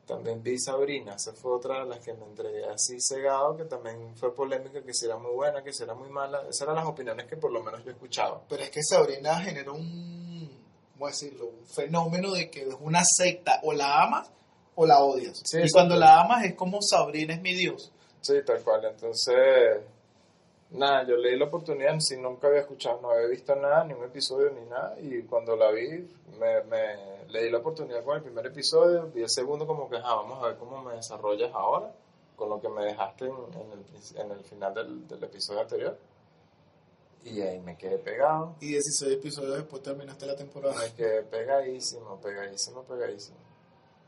[0.06, 4.14] También vi Sabrina, esa fue otra de las que me entregué así cegado, que también
[4.16, 6.42] fue polémica, que si era muy buena, que si era muy mala.
[6.42, 8.42] Esas eran las opiniones que por lo menos yo escuchaba.
[8.48, 10.50] Pero es que Sabrina generó un,
[10.92, 11.46] ¿cómo decirlo?
[11.46, 14.30] Un fenómeno de que es una secta, o la amas
[14.74, 15.40] o la odias.
[15.44, 17.92] Sí, y cuando la amas es como Sabrina es mi Dios.
[18.20, 18.84] Sí, tal cual.
[18.84, 19.82] Entonces,
[20.72, 24.04] nada, yo leí la oportunidad, si nunca había escuchado, no había visto nada, ni un
[24.04, 26.08] episodio, ni nada, y cuando la vi,
[26.38, 30.14] me, me leí la oportunidad con el primer episodio, vi el segundo como que, ah,
[30.14, 31.92] vamos a ver cómo me desarrollas ahora,
[32.36, 35.60] con lo que me dejaste en, en el, princi- en el final del, del episodio
[35.60, 35.96] anterior.
[37.24, 40.74] Y ahí me quedé pegado, Y 16 episodios después terminaste la temporada.
[40.76, 43.36] me quedé pegadísimo, pegadísimo, pegadísimo.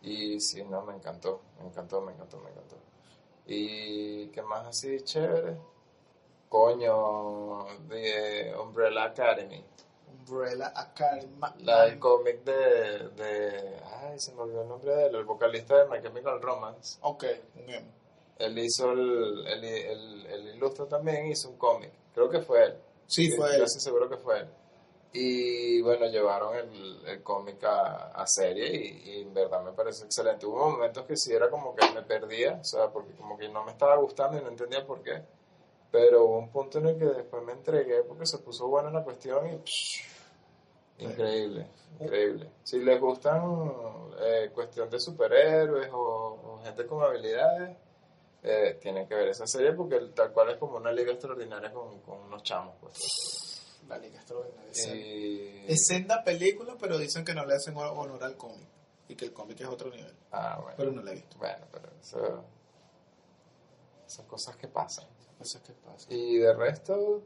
[0.02, 2.76] Y sí, no, me encantó, me encantó, me encantó, me encantó.
[3.46, 5.56] Y qué más así chévere.
[6.54, 9.64] Coño, de Umbrella Academy.
[10.06, 11.36] Umbrella Academy.
[11.64, 13.80] La del cómic de, de.
[13.84, 16.98] Ay, se me olvidó el nombre de él, el vocalista de My Chemical Romance.
[17.02, 17.24] Ok,
[17.56, 17.90] un emo.
[18.38, 19.44] Él hizo el.
[19.48, 21.90] el, el, el ilustra también, hizo un cómic.
[22.14, 22.74] Creo que fue él.
[23.08, 23.62] Sí, Sí, fue yo él.
[23.64, 24.48] estoy seguro que fue él.
[25.12, 30.04] Y bueno, llevaron el, el cómic a, a serie y, y en verdad me parece
[30.04, 30.46] excelente.
[30.46, 33.64] Hubo momentos que sí era como que me perdía, o sea, porque como que no
[33.64, 35.20] me estaba gustando y no entendía por qué.
[35.94, 39.04] Pero hubo un punto en el que después me entregué porque se puso buena la
[39.04, 40.02] cuestión y psh,
[40.98, 41.68] increíble,
[42.00, 42.50] increíble.
[42.64, 43.40] Si les gustan
[44.20, 47.76] eh, cuestión de superhéroes o, o gente con habilidades,
[48.42, 52.00] eh, tienen que ver esa serie porque tal cual es como una liga extraordinaria con,
[52.00, 52.74] con unos chamos.
[52.80, 53.80] Pues.
[53.88, 54.70] La Liga Extraordinaria.
[54.72, 55.64] Es- Y...
[55.68, 58.66] Es senda película, pero dicen que no le hacen honor al cómic.
[59.08, 60.16] Y que el cómic es otro nivel.
[60.32, 60.74] Ah, bueno.
[60.76, 61.36] Pero no la he visto.
[61.38, 62.44] Bueno, pero eso...
[64.06, 65.06] Esas cosas que pasan.
[65.40, 66.06] Eso es que pasa.
[66.12, 67.22] Y de resto...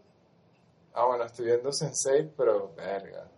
[0.94, 3.28] Ah, bueno, estoy viendo Sense8, pero verga.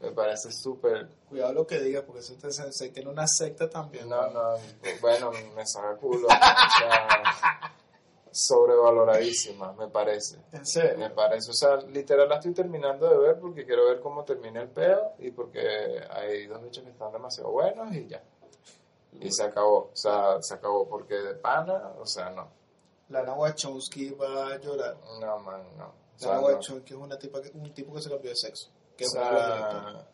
[0.00, 1.08] Me parece súper...
[1.28, 4.08] Cuidado lo que digas, porque ese te- sensei tiene una secta también.
[4.08, 4.56] No, no,
[5.00, 6.26] bueno, me saca culo.
[6.26, 7.72] o sea,
[8.30, 10.36] sobrevaloradísima, me parece.
[10.52, 11.14] En Me serio.
[11.14, 14.68] parece, o sea, literal la estoy terminando de ver porque quiero ver cómo termina el
[14.68, 18.22] peo y porque hay dos bichos que están demasiado buenos y ya.
[19.12, 22.48] Y se acabó, o sea, se acabó porque de pana, o sea, no.
[23.08, 24.96] Lana Wachowski va a llorar.
[25.20, 25.86] No, man, no.
[25.86, 26.46] O sea, Lana no.
[26.48, 28.70] Wachowski es una tipa que- un tipo que se cambió de sexo.
[28.96, 30.06] Que O sea,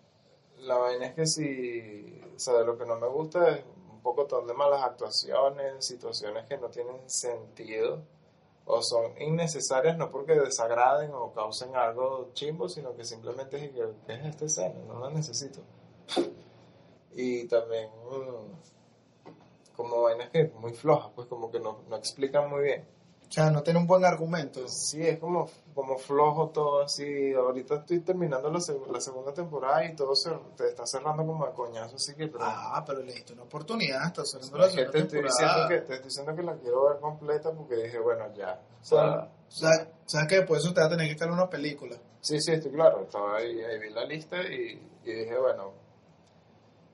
[0.61, 4.01] la vaina es que si, o sea, de lo que no me gusta es un
[4.03, 8.03] poco de malas actuaciones, situaciones que no tienen sentido
[8.65, 13.89] o son innecesarias, no porque desagraden o causen algo chimbo, sino que simplemente es que,
[14.07, 14.81] ¿qué es esta escena?
[14.87, 15.61] No la necesito.
[17.13, 18.80] Y también mm,
[19.83, 22.85] como vainas que muy flojas, pues como que no, no explican muy bien.
[23.29, 24.67] O sea, no tiene un buen argumento.
[24.67, 27.33] Sí, es como, como flojo todo así.
[27.33, 31.45] Ahorita estoy terminando la, seg- la segunda temporada y todo se te está cerrando como
[31.45, 32.27] a coñazo, así que...
[32.27, 34.05] Pero, Ah, pero le diste una oportunidad.
[34.05, 35.69] Está es la que segunda te, estoy diciendo temporada.
[35.69, 38.61] que, te estoy diciendo que la quiero ver completa porque dije, bueno, ya.
[38.81, 39.71] O sea, sea,
[40.07, 41.97] ¿Sabes que después eso te va a tener que estar una película?
[42.21, 43.03] sí, sí, estoy claro.
[43.03, 45.73] Estaba ahí, ahí vi la lista y, y dije, bueno...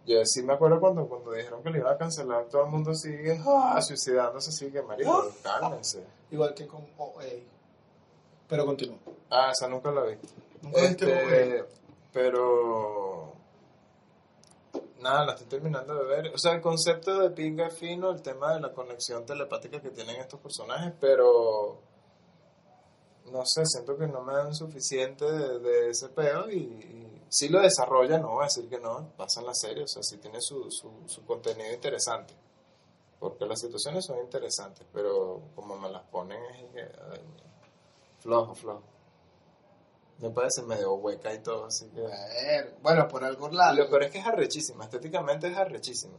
[0.06, 2.94] Yo sí me acuerdo cuando, cuando dijeron que le iban a cancelar, todo el mundo
[2.94, 6.04] sigue ah, suicidándose, así que marico, cálmense.
[6.30, 7.24] Igual que con OA.
[8.48, 8.98] Pero continúa.
[9.28, 10.16] Ah, esa nunca la vi.
[10.62, 11.66] ¿Nunca Este, OA?
[12.12, 13.32] pero
[15.00, 16.32] nada, la estoy terminando de ver.
[16.32, 20.16] O sea, el concepto de pinga fino, el tema de la conexión telepática que tienen
[20.16, 21.80] estos personajes, pero
[23.32, 27.48] no sé, siento que no me dan suficiente de, de ese peo y, y sí
[27.48, 30.18] lo desarrolla, no voy a decir que no, pasa en la serie, o sea, sí
[30.18, 32.34] tiene su, su, su contenido interesante.
[33.18, 36.38] Porque las situaciones son interesantes, pero como me las ponen
[36.74, 37.20] es ay,
[38.18, 38.82] flojo, flojo.
[40.18, 42.00] Me parece medio hueca y todo, así que...
[42.00, 43.72] A ver, bueno, por algo Y la...
[43.72, 46.16] Lo peor es que es arrechísima, estéticamente es arrechísima.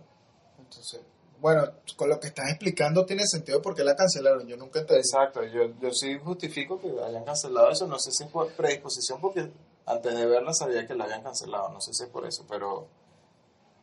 [0.60, 1.02] Entonces,
[1.40, 4.48] bueno, con lo que estás explicando tiene sentido porque la cancelaron.
[4.48, 5.02] Yo nunca entendí.
[5.02, 9.52] Exacto, yo, yo sí justifico que hayan cancelado eso, no sé si por predisposición porque
[9.88, 12.88] antes de verla sabía que la habían cancelado, no sé si es por eso, pero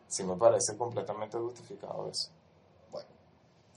[0.07, 2.29] sí me parece completamente justificado eso.
[2.93, 3.09] Bueno,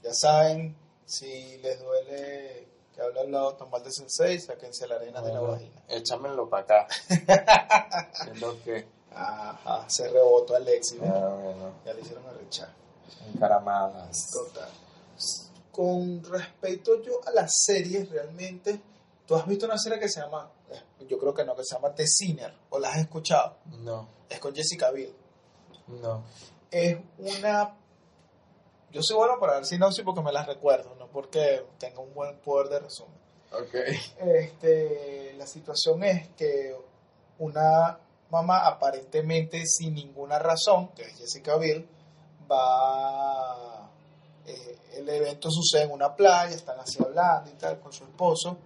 [0.02, 4.96] ya saben, si les duele que habla al lado tan mal de Sensei, sáquense la
[4.96, 5.82] arena de la vagina.
[5.88, 6.88] Échamelo para acá.
[8.30, 8.86] es lo que...
[9.10, 11.10] Ajá, se rebotó Alexi, ¿ves?
[11.12, 12.68] Ah, bueno, Ya le hicieron arrechar.
[13.34, 14.30] encaramadas.
[14.30, 14.68] Total.
[15.72, 18.80] Con respecto yo a las series, realmente,
[19.28, 21.74] ¿tú has visto una serie que se llama, eh, yo creo que no, que se
[21.74, 23.58] llama The Sinner, o la has escuchado?
[23.66, 25.14] No, Es con Jessica Biel.
[25.86, 26.24] no.
[26.70, 27.74] Es una...
[28.90, 32.38] Yo soy bueno para dar sinopsis porque me las recuerdo, no porque tenga un buen
[32.38, 33.18] poder de resumen.
[33.52, 33.74] Ok.
[34.18, 36.74] Este, la situación es que
[37.38, 37.98] una
[38.30, 41.86] mamá aparentemente sin ninguna razón, que es Jessica Biel,
[42.50, 43.90] va,
[44.46, 48.56] eh, el evento sucede en una playa, están así hablando y tal con su esposo,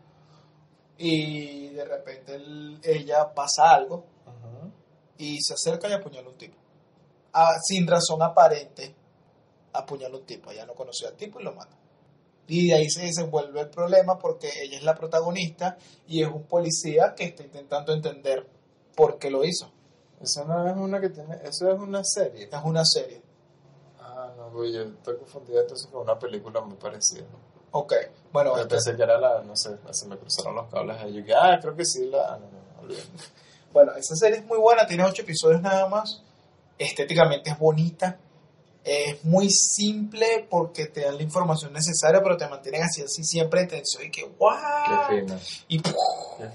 [1.04, 4.04] y de repente él- ella pasa algo
[5.18, 6.56] y se acerca y apuñala un tipo.
[7.32, 8.94] Ah, sin razón aparente,
[9.72, 10.50] apuñala un tipo.
[10.50, 11.76] Ella no conocía al tipo y lo mata.
[12.46, 16.42] Y de ahí se desenvuelve el problema porque ella es la protagonista y es un
[16.44, 18.46] policía que está intentando entender
[18.94, 19.70] por qué lo hizo.
[20.20, 22.44] Eso no es una que tiene, eso es una serie.
[22.44, 23.22] Es una serie.
[24.00, 27.24] Ah, no, güey, yo estoy confundido entonces con una película muy parecida.
[27.72, 27.94] Ok,
[28.32, 31.14] bueno, Yo este- pensé que era la, no sé, se me cruzaron los cables ahí.
[31.14, 32.34] Yo que, ah, creo que sí, la.
[32.34, 33.06] Ah, no, no, olvídalo.
[33.72, 36.22] bueno, esa serie es muy buena, tiene ocho episodios nada más.
[36.78, 38.18] Estéticamente es bonita.
[38.84, 43.60] Es muy simple porque te dan la información necesaria, pero te mantienen así, así siempre
[43.60, 45.08] en tensión y que ¡guau!
[45.08, 45.92] Qué fino, Y qué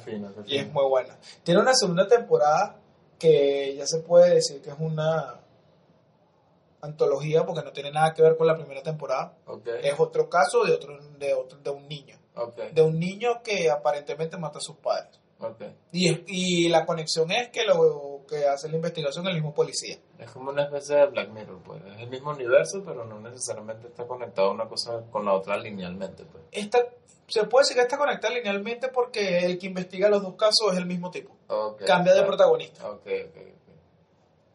[0.04, 1.16] fino, qué y es muy buena.
[1.44, 2.76] Tiene una segunda temporada
[3.18, 5.40] que ya se puede decir que es una
[6.82, 9.34] antología porque no tiene nada que ver con la primera temporada.
[9.84, 12.18] Es otro caso de otro de otro de un niño,
[12.74, 15.20] de un niño que aparentemente mata a sus padres.
[15.92, 19.98] Y, y la conexión es que lo que hace la investigación es el mismo policía.
[20.18, 21.82] Es como una especie de Black Mirror, pues.
[21.86, 26.26] Es el mismo universo, pero no necesariamente está conectado una cosa con la otra linealmente,
[26.26, 26.44] pues.
[26.52, 26.80] Esta
[27.28, 30.78] se puede decir que está conectada linealmente porque el que investiga los dos casos es
[30.78, 31.36] el mismo tipo.
[31.86, 32.88] Cambia de protagonista.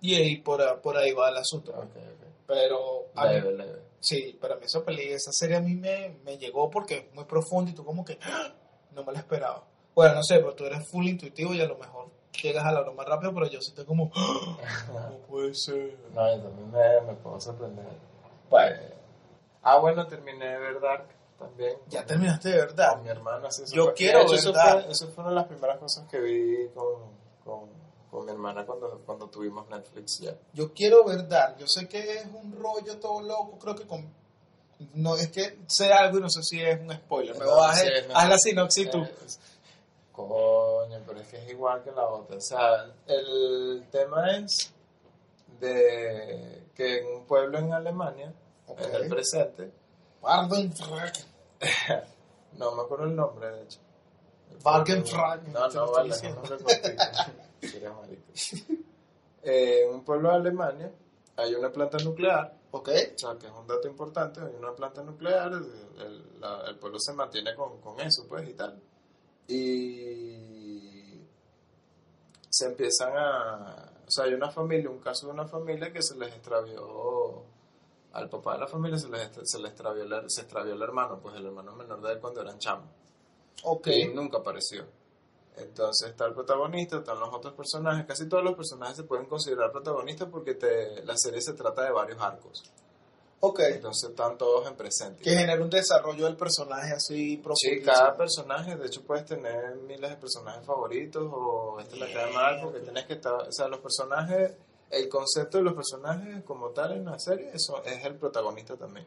[0.02, 1.70] Y ahí por, por ahí va el asunto.
[1.72, 1.78] ok.
[1.84, 2.26] ok, ok.
[2.46, 3.82] Pero a mí- Leve, leve.
[4.00, 7.24] Sí, para mí esa peli, esa serie a mí me, me llegó porque es muy
[7.24, 8.52] profunda y tú como que ¡ah!
[8.90, 9.64] no me la esperaba.
[9.94, 12.08] Bueno, no sé, pero tú eres full intuitivo y a lo mejor
[12.42, 14.56] llegas a la más rápido, pero yo sí estoy como, ¡ah!
[15.10, 15.96] no puede ser.
[16.12, 17.84] No, yo también me, me puedo sorprender.
[18.50, 18.94] Bueno, Eh,
[19.62, 21.06] ah, bueno, terminé de ver Dark
[21.38, 21.76] también.
[21.88, 22.94] ya terminaste de verdad.
[22.94, 23.50] Con mi hermana.
[23.52, 24.82] sí, Yo fue- quiero hecho, ver eso Dark.
[24.82, 27.12] fue, eso fue una de las primeras cosas que vi con,
[27.44, 27.68] con,
[28.12, 30.34] con mi hermana cuando, cuando tuvimos Netflix ya.
[30.52, 31.56] Yo quiero ver Dark.
[31.56, 34.06] Yo sé que es un rollo todo loco, creo que con...
[34.94, 37.34] No, es que sé algo y no sé si es un spoiler.
[37.38, 38.14] Me No, vas a sí, no.
[38.16, 39.02] haz la sinopsis tú.
[39.24, 39.40] Es-
[40.12, 42.36] Coño, pero es que es igual que la otra.
[42.36, 44.70] O sea, el tema es
[45.58, 48.30] de que en un pueblo en Alemania,
[48.76, 49.70] en el presente,
[52.58, 53.78] no me acuerdo el nombre de hecho.
[54.62, 56.22] Bargenfrag, No, no, vale, es
[57.62, 58.22] marico.
[59.44, 60.92] Eh, en un pueblo de Alemania
[61.36, 62.88] hay una planta nuclear Ok.
[63.16, 65.64] O sea, que es un dato importante, hay una planta nuclear, el,
[66.00, 68.80] el- la- el pueblo se mantiene con, con eso, pues, y tal.
[69.48, 71.20] Y
[72.48, 73.92] se empiezan a...
[74.06, 77.42] O sea, hay una familia, un caso de una familia que se les extravió,
[78.12, 81.18] al papá de la familia se les, se les extravió, el- se extravió el hermano,
[81.20, 82.88] pues el hermano menor de él cuando eran chamos.
[83.64, 83.88] Ok.
[83.88, 84.86] Y nunca apareció.
[85.56, 88.06] Entonces está el protagonista, están los otros personajes.
[88.06, 91.92] Casi todos los personajes se pueden considerar protagonistas porque te, la serie se trata de
[91.92, 92.62] varios arcos.
[93.40, 93.60] Ok.
[93.60, 95.22] Entonces están todos en presente.
[95.22, 97.56] Que genera un desarrollo del personaje así profundo.
[97.56, 102.32] Sí, cada personaje, de hecho puedes tener miles de personajes favoritos o este me cae
[102.32, 104.56] mal porque tienes que estar, o sea, los personajes,
[104.90, 109.06] el concepto de los personajes como tal en la serie, eso es el protagonista también.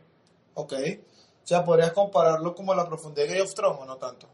[0.54, 0.74] Ok.
[0.74, 4.28] O sea, podrías compararlo como la profundidad de Game of Thrones o no tanto.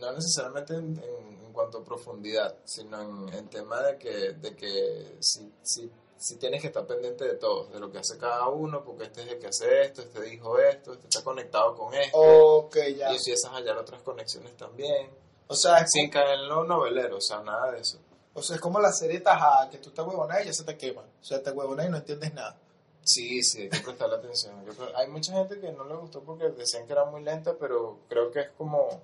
[0.00, 4.54] No necesariamente en, en- en cuanto a profundidad, sino en, en tema de que, de
[4.56, 8.48] que si, si, si tienes que estar pendiente de todo, de lo que hace cada
[8.48, 11.92] uno, porque este es el que hace esto, este dijo esto, este está conectado con
[11.94, 13.12] esto, Ok, ya.
[13.12, 15.10] y empiezas a hallar otras conexiones también.
[15.48, 17.98] O sea, Sin caer en lo novelero, o sea, nada de eso.
[18.34, 20.76] o sea, es como la serie Tajada, que tú estás huevonada y ya se te
[20.78, 21.02] quema.
[21.02, 22.56] O sea, te huevonada y no entiendes nada.
[23.02, 24.54] Sí, sí, hay que prestarle atención.
[24.94, 28.30] Hay mucha gente que no le gustó porque decían que era muy lenta, pero creo
[28.30, 29.00] que es como.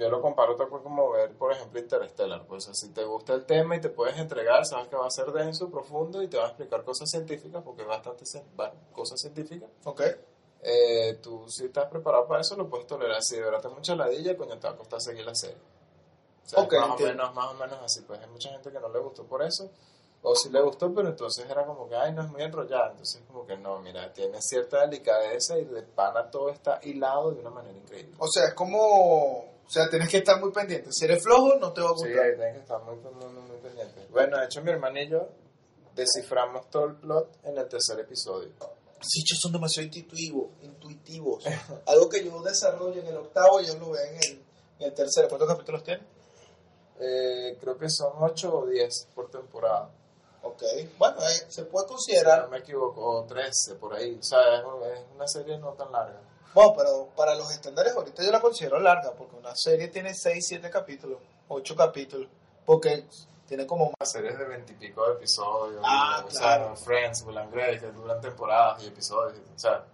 [0.00, 2.46] Yo lo comparo tal cual como ver, por ejemplo, Interstellar.
[2.46, 5.06] Pues, o sea, si te gusta el tema y te puedes entregar, sabes que va
[5.06, 8.24] a ser denso, profundo y te va a explicar cosas científicas, porque es bastante
[8.92, 9.68] cosas científicas.
[9.84, 10.00] Ok.
[10.62, 13.22] Eh, tú, si estás preparado para eso, lo puedes tolerar.
[13.22, 15.58] Si de verdad te mucha ladilla, coño, te va a costar seguir la serie.
[16.46, 18.00] O sea, más, o menos, más o menos así.
[18.00, 19.70] Pues hay mucha gente que no le gustó por eso.
[20.22, 22.92] O sí le gustó, pero entonces era como que, ay, no es muy enrollada.
[22.92, 27.40] Entonces, como que no, mira, tiene cierta delicadeza y de pana todo está hilado de
[27.40, 28.16] una manera increíble.
[28.18, 29.59] O sea, es como...
[29.70, 30.90] O sea, tienes que estar muy pendiente.
[30.90, 32.24] Si eres flojo, no te va a Sí, gustar.
[32.24, 34.04] ahí tienes que estar muy, muy, muy, pendiente.
[34.10, 35.28] Bueno, de hecho, mi hermana y yo
[35.94, 38.48] desciframos todo el plot en el tercer episodio.
[38.58, 40.48] Los hechos son demasiado intuitivos.
[40.62, 41.44] intuitivos.
[41.86, 44.44] Algo que yo desarrollo en el octavo, yo lo veo en el,
[44.80, 45.28] en el tercero.
[45.28, 46.02] ¿Cuántos capítulos tiene?
[46.98, 49.88] Eh, creo que son 8 o 10 por temporada.
[50.42, 50.64] Ok.
[50.98, 52.42] Bueno, eh, se puede Si considerar...
[52.42, 54.18] no me equivoco, o 13 por ahí.
[54.18, 54.62] O sea, es,
[54.98, 56.20] es una serie no tan larga.
[56.54, 60.44] Bueno, pero para los estándares ahorita yo la considero larga, porque una serie tiene 6,
[60.46, 62.28] 7 capítulos, 8 capítulos.
[62.66, 63.04] Porque
[63.46, 65.82] Tiene como Las series de veintipico de episodios.
[65.84, 66.76] Ah, o claro.
[66.76, 69.40] sea, Friends, Will and Grace, que duran temporadas y episodios.
[69.52, 69.84] O sea,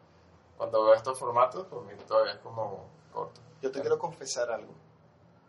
[0.58, 2.84] cuando veo estos formatos, pues mí todavía es como
[3.14, 3.40] corto.
[3.62, 4.74] Yo te quiero confesar algo.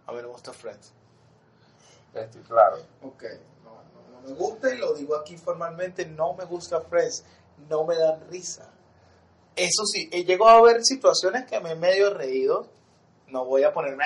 [0.05, 0.93] A mí no me gusta Friends.
[2.13, 2.77] Estoy claro.
[3.03, 3.23] Ok,
[3.65, 7.25] no, no, no me gusta y lo digo aquí formalmente, no me gusta Friends,
[7.67, 8.71] no me dan risa.
[9.57, 12.67] Eso sí, he llegado a ver situaciones que me he medio reído,
[13.27, 14.03] no voy a ponerme...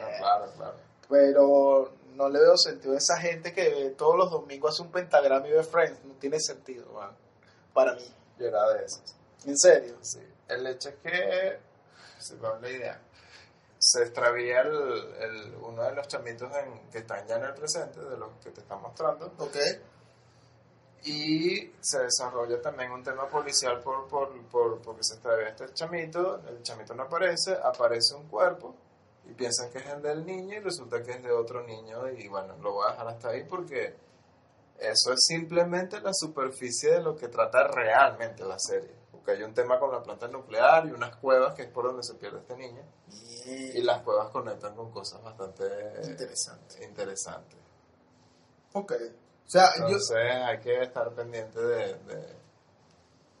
[0.00, 0.74] Bueno, claro, claro.
[1.08, 5.46] Pero no le veo sentido a esa gente que todos los domingos hace un pentagrama
[5.48, 7.10] y ve Friends, no tiene sentido, man,
[7.72, 8.04] para mí.
[8.38, 9.14] Yo era de esos.
[9.46, 9.96] En serio.
[10.02, 10.20] Sí.
[10.48, 11.58] El hecho es que,
[12.18, 13.00] se me la idea,
[13.78, 18.00] se extravía el, el- uno de los chamitos en- que están ya en el presente,
[18.00, 19.56] de los que te están mostrando, Ok.
[21.04, 26.40] Y se desarrolla también un tema policial por, por, por- porque se extravía este chamito,
[26.48, 28.74] el chamito no aparece, aparece un cuerpo
[29.28, 32.28] y piensan que es el del niño y resulta que es de otro niño y
[32.28, 33.96] bueno, lo voy a dejar hasta ahí porque
[34.78, 38.90] eso es simplemente la superficie de lo que trata realmente la serie.
[39.12, 42.02] Porque hay un tema con la planta nuclear y unas cuevas que es por donde
[42.02, 42.82] se pierde este niño
[43.44, 45.64] y las cuevas conectan con cosas bastante
[46.04, 46.84] Interesante.
[46.84, 47.58] interesantes.
[48.72, 48.92] Ok.
[49.46, 52.36] O sea, yo Entonces hay que estar pendiente de, de,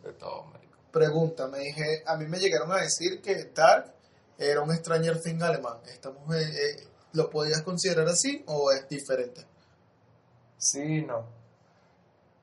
[0.02, 0.78] de todo, marico.
[0.90, 3.92] pregunta, me dije, a mí me llegaron a decir que Dark
[4.38, 5.78] era un Stranger Things alemán.
[5.86, 9.46] Estamos, eh, eh, ¿Lo podías considerar así o es diferente?
[10.56, 11.26] Sí no.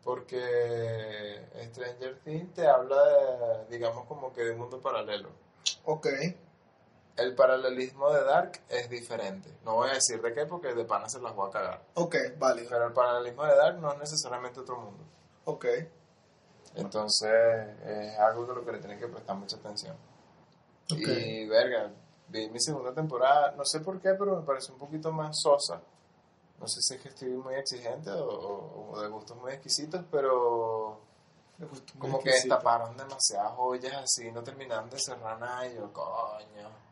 [0.04, 5.30] Porque Stranger Things te habla de, digamos, como que de un mundo paralelo.
[5.84, 6.08] Ok.
[7.20, 9.50] El paralelismo de Dark es diferente.
[9.66, 11.82] No voy a decir de qué porque de pana se las voy a cagar.
[11.96, 12.70] Ok, válido.
[12.70, 15.04] Pero el paralelismo de Dark no es necesariamente otro mundo.
[15.46, 15.66] Ok.
[16.76, 17.32] Entonces
[17.86, 19.98] es algo de lo que le tienen que prestar mucha atención.
[20.92, 21.00] Ok.
[21.00, 21.92] Y verga,
[22.30, 25.82] vi mi segunda temporada, no sé por qué, pero me parece un poquito más sosa.
[26.60, 31.00] No sé si es que estoy muy exigente o, de gustos muy exquisitos, pero
[31.98, 36.89] como que destaparon demasiadas joyas así, no terminaron de cerrar nada y yo, coño.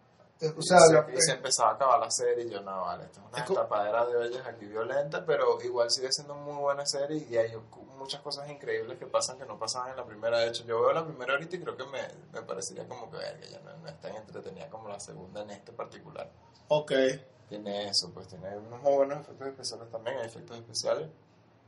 [0.55, 2.81] O sea, y, se, lo- y se empezaba a acabar la serie y yo, no,
[2.81, 6.55] vale, esto es una Es destapadera de ollas aquí violenta, pero igual sigue siendo muy
[6.61, 7.53] buena serie y hay
[7.97, 10.37] muchas cosas increíbles que pasan que no pasaban en la primera.
[10.39, 13.17] De hecho, yo veo la primera ahorita y creo que me, me parecería como que,
[13.17, 16.29] verga, ya no, no es tan entretenida como la segunda en este particular.
[16.67, 16.91] Ok.
[17.49, 21.09] Tiene eso, pues tiene unos muy buenos efectos especiales también, hay efectos especiales.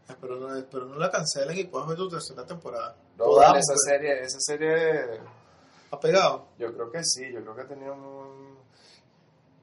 [0.08, 2.96] Espero no, espero no la cancelen y puedas ver tu tercera temporada.
[3.18, 3.82] No, Podamos, esa pues.
[3.86, 5.22] serie, esa serie
[5.92, 6.48] ¿Ha pegado?
[6.58, 8.58] Yo creo que sí, yo creo que ha tenido un...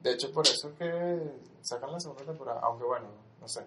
[0.01, 3.07] De hecho, por eso es que sacan la segunda temporada, aunque bueno,
[3.41, 3.67] no sé.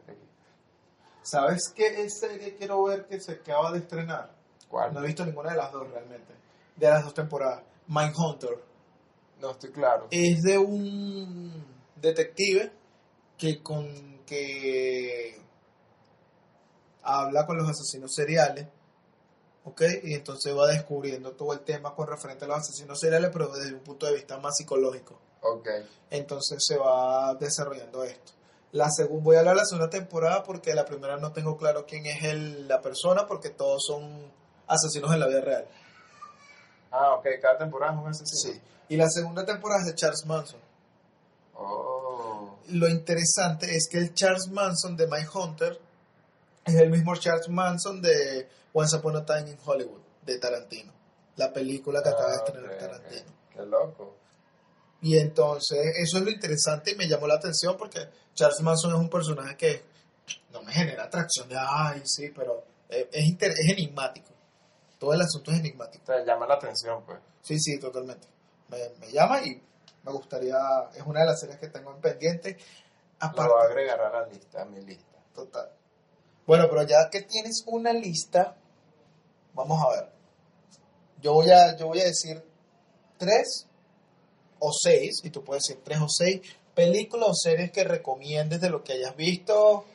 [1.21, 4.31] ¿Sabes qué serie quiero ver que se acaba de estrenar?
[4.67, 4.93] ¿Cuál?
[4.93, 6.33] No he visto ninguna de las dos realmente.
[6.75, 7.63] De las dos temporadas.
[7.87, 8.63] Mindhunter.
[9.41, 10.07] No estoy claro.
[10.11, 11.63] Es de un
[11.95, 12.71] detective
[13.37, 15.41] que con que
[17.03, 18.67] habla con los asesinos seriales.
[19.65, 19.81] ¿Ok?
[20.03, 23.73] Y entonces va descubriendo todo el tema con referente a los asesinos seriales, pero desde
[23.73, 25.19] un punto de vista más psicológico.
[25.41, 25.67] Ok,
[26.09, 28.33] entonces se va desarrollando esto.
[28.71, 31.85] La segunda, voy a hablar de la segunda temporada porque la primera no tengo claro
[31.87, 34.31] quién es el- la persona porque todos son
[34.67, 35.65] asesinos en la vida real.
[36.91, 38.53] Ah, ok, cada temporada es un asesino.
[38.53, 38.61] Sí.
[38.89, 40.59] Y la segunda temporada es de Charles Manson.
[41.55, 45.79] Oh, Lo interesante es que el Charles Manson de My Hunter
[46.69, 50.93] es el mismo Charles Manson de Once Upon a Time in Hollywood, de Tarantino.
[51.35, 53.31] La película que acaba de ah, estrenar Tarantino.
[53.53, 54.15] Qué loco.
[55.01, 57.99] Y entonces, eso es lo interesante y me llamó la atención porque
[58.33, 59.83] Charles Manson es un personaje que
[60.51, 64.27] no me genera atracción de, ay, sí, pero eh, es, inter- es enigmático.
[64.99, 66.03] Todo el asunto es enigmático.
[66.05, 67.17] Te llama la atención, pues.
[67.41, 68.27] Sí, sí, totalmente.
[68.67, 69.61] Me, me llama y
[70.03, 70.57] me gustaría,
[70.93, 72.57] es una de las series que tengo en pendiente.
[73.21, 75.17] Lo Aparte, voy a agregar a la lista, a mi lista.
[75.33, 75.69] total.
[76.49, 78.55] Bueno, pero ya que tienes una lista,
[79.53, 80.09] vamos a ver.
[81.21, 82.43] Yo voy a, yo voy a decir
[83.19, 83.67] tres
[84.57, 86.41] o seis, y tú puedes decir tres o seis
[86.73, 89.85] películas o series que recomiendes de lo que hayas visto.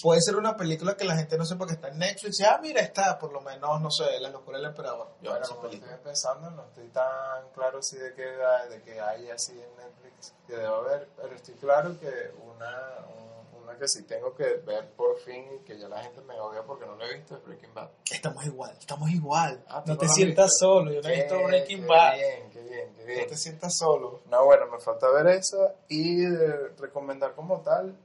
[0.00, 2.38] Puede ser una película que la gente no sepa que está en Netflix.
[2.38, 5.08] Y, ah, mira, está, por lo menos, no sé, La locura del emperador.
[5.22, 5.90] Yo como película.
[5.92, 10.34] estoy empezando, no estoy tan claro si de que, de que hay así en Netflix
[10.46, 12.06] que debo ver, pero estoy claro que
[12.46, 13.33] una, un-
[13.64, 16.62] una que sí tengo que ver por fin y que ya la gente me odia
[16.62, 17.90] porque no la he visto es Breaking Bad.
[18.10, 19.64] Estamos igual, estamos igual.
[19.68, 20.58] Ah, ¿tú no no te sientas visto?
[20.66, 22.14] solo, yo no he visto Qué- Breaking qué Bad.
[22.14, 23.26] bien, qué bien, qué No bien.
[23.28, 24.20] te sientas solo.
[24.30, 27.96] No, bueno, me falta ver esa y eh, recomendar como tal,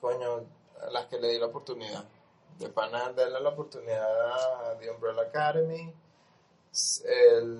[0.00, 0.44] coño,
[0.82, 2.04] a las que le di la oportunidad.
[2.58, 5.94] De pana, darle la oportunidad a The Umbrella Academy,
[7.04, 7.58] el,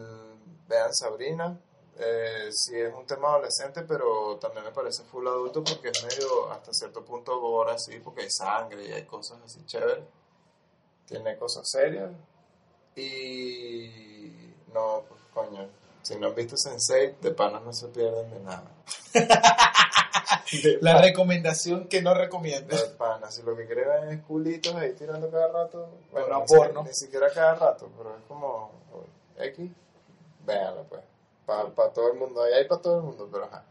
[0.68, 1.58] vean Sabrina,
[2.02, 6.50] eh, sí es un tema adolescente, pero también me parece full adulto porque es medio
[6.50, 10.04] hasta cierto punto gore así, porque hay sangre y hay cosas así chéveres.
[11.06, 12.10] Tiene cosas serias.
[12.96, 15.68] Y no, pues coño,
[16.02, 18.70] si no han visto Sensei, de panas no se pierden de nada.
[20.80, 22.76] La recomendación que no recomiendo.
[22.76, 26.46] De panas, si lo que quieren es culitos ahí tirando cada rato, bueno, Pero ni,
[26.46, 26.82] porno.
[26.82, 28.70] si- ni siquiera cada rato, pero es como
[29.38, 29.70] X,
[30.44, 31.02] véanlo pues,
[31.74, 33.64] para todo el mundo, ahí hay para todo el mundo, pero ajá.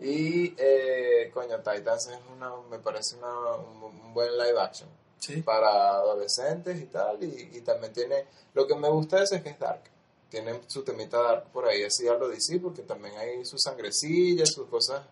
[0.00, 5.42] Y, eh, coño, Titans es una, me parece una, un, un buen live action Sí.
[5.42, 8.24] para adolescentes y tal, y, y también tiene,
[8.54, 9.82] lo que me gusta de eso es que es dark,
[10.30, 14.48] tiene su temita dark por ahí, así a lo DC, porque también hay sus sangrecillas,
[14.54, 15.02] sus cosas,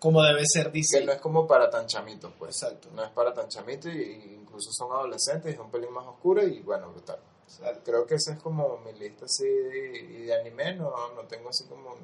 [0.00, 0.98] Como debe ser, dice.
[0.98, 2.88] que no es como para tan chamitos, pues, Exacto.
[2.92, 6.42] no es para tan chamitos, y, y incluso son adolescentes, es un pelín más oscuro,
[6.42, 7.18] y bueno, brutal.
[7.84, 11.64] Creo que esa es como mi lista así, y de anime, no, no tengo así
[11.66, 11.96] como,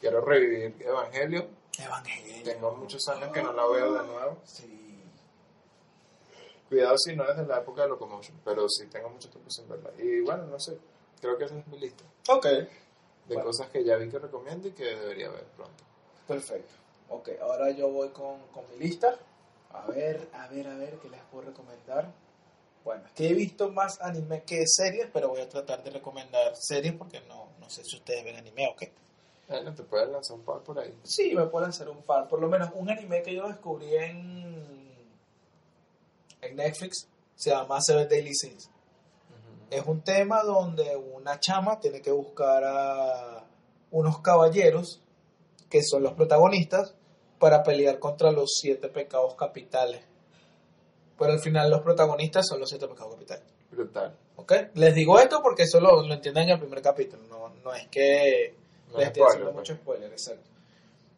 [0.00, 1.48] quiero revivir Evangelio,
[1.78, 2.42] Evangelio.
[2.44, 4.78] tengo muchos años que no la veo de nuevo, Sí.
[6.68, 9.68] Cuidado si no es de la época de Locomotion, pero sí tengo mucho tiempo sin
[9.68, 9.90] verla.
[9.98, 10.78] Y bueno, no sé,
[11.20, 12.44] creo que esa es mi lista Ok.
[12.46, 12.68] de
[13.26, 13.44] Bueno.
[13.44, 15.84] cosas que ya vi que recomiendo y que debería ver pronto.
[16.26, 16.72] Perfecto.
[17.10, 19.18] Ok, ahora yo voy con, con mi lista.
[19.70, 22.10] A ver, a ver, a ver, ¿qué les puedo recomendar?
[22.84, 26.56] Bueno, es que he visto más anime que series, pero voy a tratar de recomendar
[26.56, 28.92] series porque no, no sé si ustedes ven anime o qué.
[29.48, 30.94] Bueno, te puedes lanzar un par por ahí.
[31.02, 32.26] Sí, me pueden hacer un par.
[32.28, 34.96] Por lo menos un anime que yo descubrí en,
[36.40, 37.06] en Netflix
[37.36, 38.70] se llama Seven Daily Sins.
[39.70, 43.44] Es un tema donde una chama tiene que buscar a
[43.90, 45.00] unos caballeros
[45.70, 46.94] que son los protagonistas
[47.38, 50.02] para pelear contra los siete pecados capitales.
[51.18, 53.44] Pero al final los protagonistas son los siete pecados capitales.
[53.70, 54.16] Brutal.
[54.36, 54.52] ¿Ok?
[54.74, 57.22] Les digo esto porque eso lo, entienden en el primer capítulo.
[57.28, 58.54] No, no es que
[58.90, 59.54] No les es estoy haciendo spoiler, pues.
[59.54, 60.50] mucho spoiler, exacto.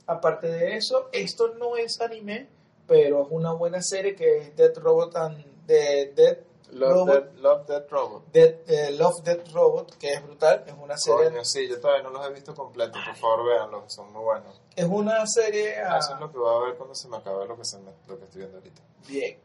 [0.06, 2.48] Aparte de eso, esto no es anime,
[2.86, 6.38] pero es una buena serie que es Dead Robot and de Dead
[6.72, 7.06] Love, Robot.
[7.14, 8.24] Dead, Love Dead Robot.
[8.32, 12.02] Dead, eh, Love Dead Robot, que es brutal, es una serie, Coño, sí, yo todavía
[12.02, 14.60] no los he visto completos, por favor véanlos, son muy buenos.
[14.76, 17.46] es una serie ah, Eso es lo que voy a ver cuando se me acabe
[17.46, 18.82] lo que, se me- lo que estoy viendo ahorita.
[19.08, 19.38] bien.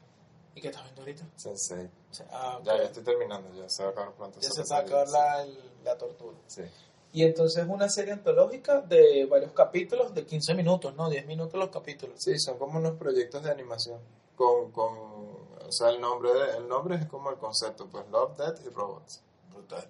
[0.55, 1.23] ¿Y qué estás viendo ahorita?
[1.35, 1.89] Sensei.
[2.31, 2.59] Ah.
[2.63, 4.39] Ya, ya estoy terminando, ya se va a acabar pronto.
[4.39, 6.37] Ya se va a acabar la, el- la tortura.
[6.47, 6.63] Sí.
[7.11, 11.09] Y entonces es una serie antológica de varios capítulos, de 15 minutos, ¿no?
[11.09, 12.21] 10 minutos los capítulos.
[12.21, 13.99] Sí, son como unos proyectos de animación.
[14.35, 18.37] Con, con, o sea, el nombre, de- el nombre es como el concepto, pues Love,
[18.37, 19.21] Death y Robots.
[19.51, 19.87] Brutal.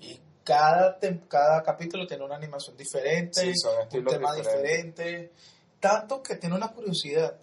[0.00, 4.52] Y cada, tem- cada capítulo tiene una animación diferente, Sí, son un tema diferentes.
[4.62, 5.32] diferente.
[5.80, 7.36] Tanto que tiene una curiosidad.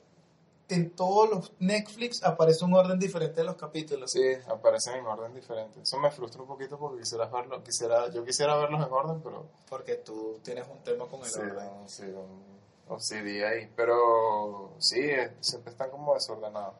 [0.69, 4.11] En todos los Netflix aparece un orden diferente de los capítulos.
[4.11, 5.81] Sí, aparecen en orden diferente.
[5.81, 9.47] Eso me frustra un poquito porque quisiera verlo, quisiera, yo quisiera verlos en orden, pero
[9.67, 11.69] Porque tú tienes un tema con el sí, orden.
[11.87, 13.71] sí, un OCD ahí.
[13.75, 16.75] Pero sí, eh, siempre están como desordenados.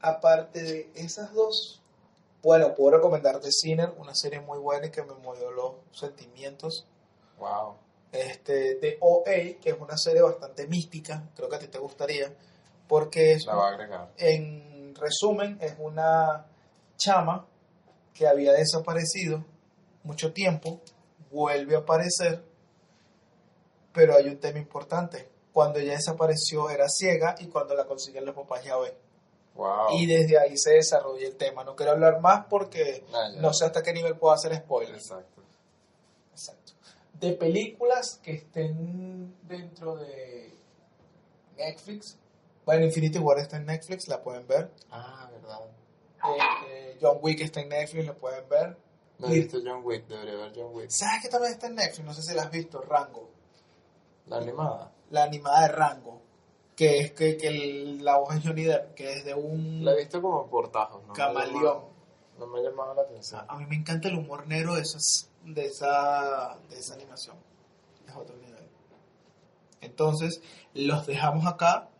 [0.00, 1.82] Aparte de esas dos,
[2.42, 6.86] bueno, puedo recomendarte Sinner, una serie muy buena y que me movió los sentimientos.
[7.38, 7.74] Wow.
[8.12, 12.32] Este, de OA, que es una serie bastante mística, creo que a ti te gustaría,
[12.88, 14.12] porque es, La va a agregar.
[14.16, 16.46] en resumen, es una
[16.96, 17.46] chama
[18.12, 19.44] que había desaparecido
[20.04, 20.80] mucho tiempo,
[21.30, 22.44] vuelve a aparecer,
[23.92, 25.28] pero hay un tema importante.
[25.52, 28.92] Cuando ella desapareció era ciega y cuando la consiguen los papás ya ven.
[29.54, 29.92] Wow.
[29.92, 31.62] Y desde ahí se desarrolla el tema.
[31.62, 34.98] No quiero hablar más porque Ah, no sé hasta qué nivel puedo hacer spoilers.
[35.10, 35.42] Exacto.
[36.32, 36.72] Exacto.
[37.20, 40.52] De películas que estén dentro de
[41.56, 42.18] Netflix.
[42.64, 44.70] Bueno, Infinity War está en Netflix, la pueden ver.
[44.90, 45.60] Ah, verdad.
[46.36, 48.78] Este, John Wick está en Netflix, la pueden ver.
[49.18, 50.88] No he visto John Wick, debería ver John Wick.
[50.90, 52.04] ¿Sabes que también está en Netflix?
[52.04, 53.30] No sé si la has visto, Rango.
[54.26, 54.90] La animada.
[55.10, 56.22] La animada de Rango.
[56.74, 59.92] Que es que, que el- la voz es Johnny Depp, que es de un La
[59.92, 61.12] he visto como por tajos, ¿no?
[61.12, 61.84] camaleón.
[62.38, 63.44] No me ha llamado la atención.
[63.46, 67.36] A mí me encanta el humor negro de, esas, de, esa, de esa animación.
[68.08, 68.68] Es otro nivel.
[69.80, 70.40] Entonces,
[70.72, 71.90] los dejamos acá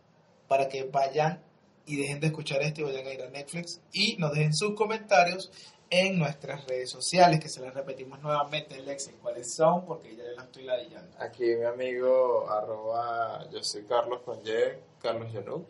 [0.54, 1.42] para que vayan
[1.84, 4.72] y dejen de escuchar esto y vayan a ir a Netflix y nos dejen sus
[4.76, 5.50] comentarios
[5.90, 10.44] en nuestras redes sociales, que se las repetimos nuevamente, Lexi, cuáles son, porque ya las
[10.44, 11.16] estoy ladillando.
[11.18, 15.66] Aquí mi amigo, arroba, yo soy Carlos con Y, Carlos Yanuk.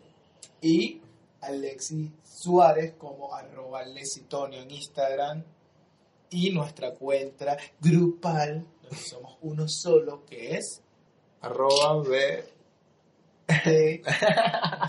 [0.61, 1.01] Y
[1.41, 5.43] Alexis Suárez como arroba Lecitonio en Instagram
[6.29, 10.83] y nuestra cuenta grupal, donde somos uno solo, que es
[11.41, 12.54] Arroba B,
[13.65, 14.01] de,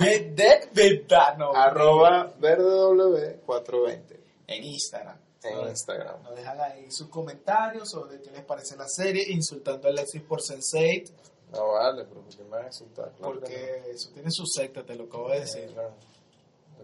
[0.01, 1.53] de, de Vedano.
[1.55, 4.17] arroba verdew420.
[4.47, 5.17] en Instagram.
[5.43, 6.23] en Instagram.
[6.23, 10.41] Nos dejan ahí sus comentarios sobre qué les parece la serie, insultando a Alexis por
[10.41, 11.11] Sense8,
[11.53, 13.13] No vale, pero ¿por qué me vas a insultar?
[13.13, 15.41] Claro que porque eso tiene su secta, te lo acabo de no.
[15.41, 15.71] decir.
[15.73, 15.93] Claro.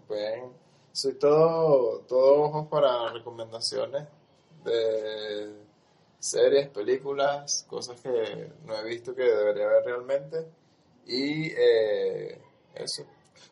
[0.06, 0.52] Pueden-
[0.94, 4.04] Soy todo, todo ojos para recomendaciones
[4.62, 5.54] de
[6.18, 10.46] series, películas, cosas que no he visto que debería ver realmente.
[11.06, 12.40] Y eh,
[12.74, 13.04] eso.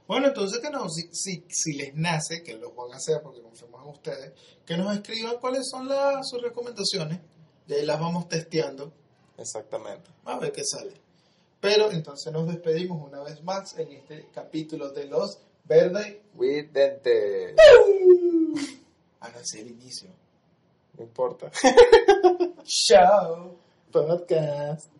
[0.06, 3.42] Bueno, entonces que nos, si, si, si les nace, que lo van a hacer porque
[3.42, 4.32] confiamos en ustedes,
[4.66, 7.20] que nos escriban cuáles son las, sus recomendaciones,
[7.66, 8.92] y ahí las vamos testeando
[9.38, 10.10] Exactamente.
[10.24, 10.92] a ver qué sale.
[11.60, 16.22] Pero entonces nos despedimos una vez más en este capítulo de Los Verde.
[16.36, 17.54] Cuídate.
[19.20, 20.10] Ah, no, ese es el inicio.
[20.96, 21.50] No importa.
[22.64, 23.56] Chao.
[23.92, 24.99] Podcast.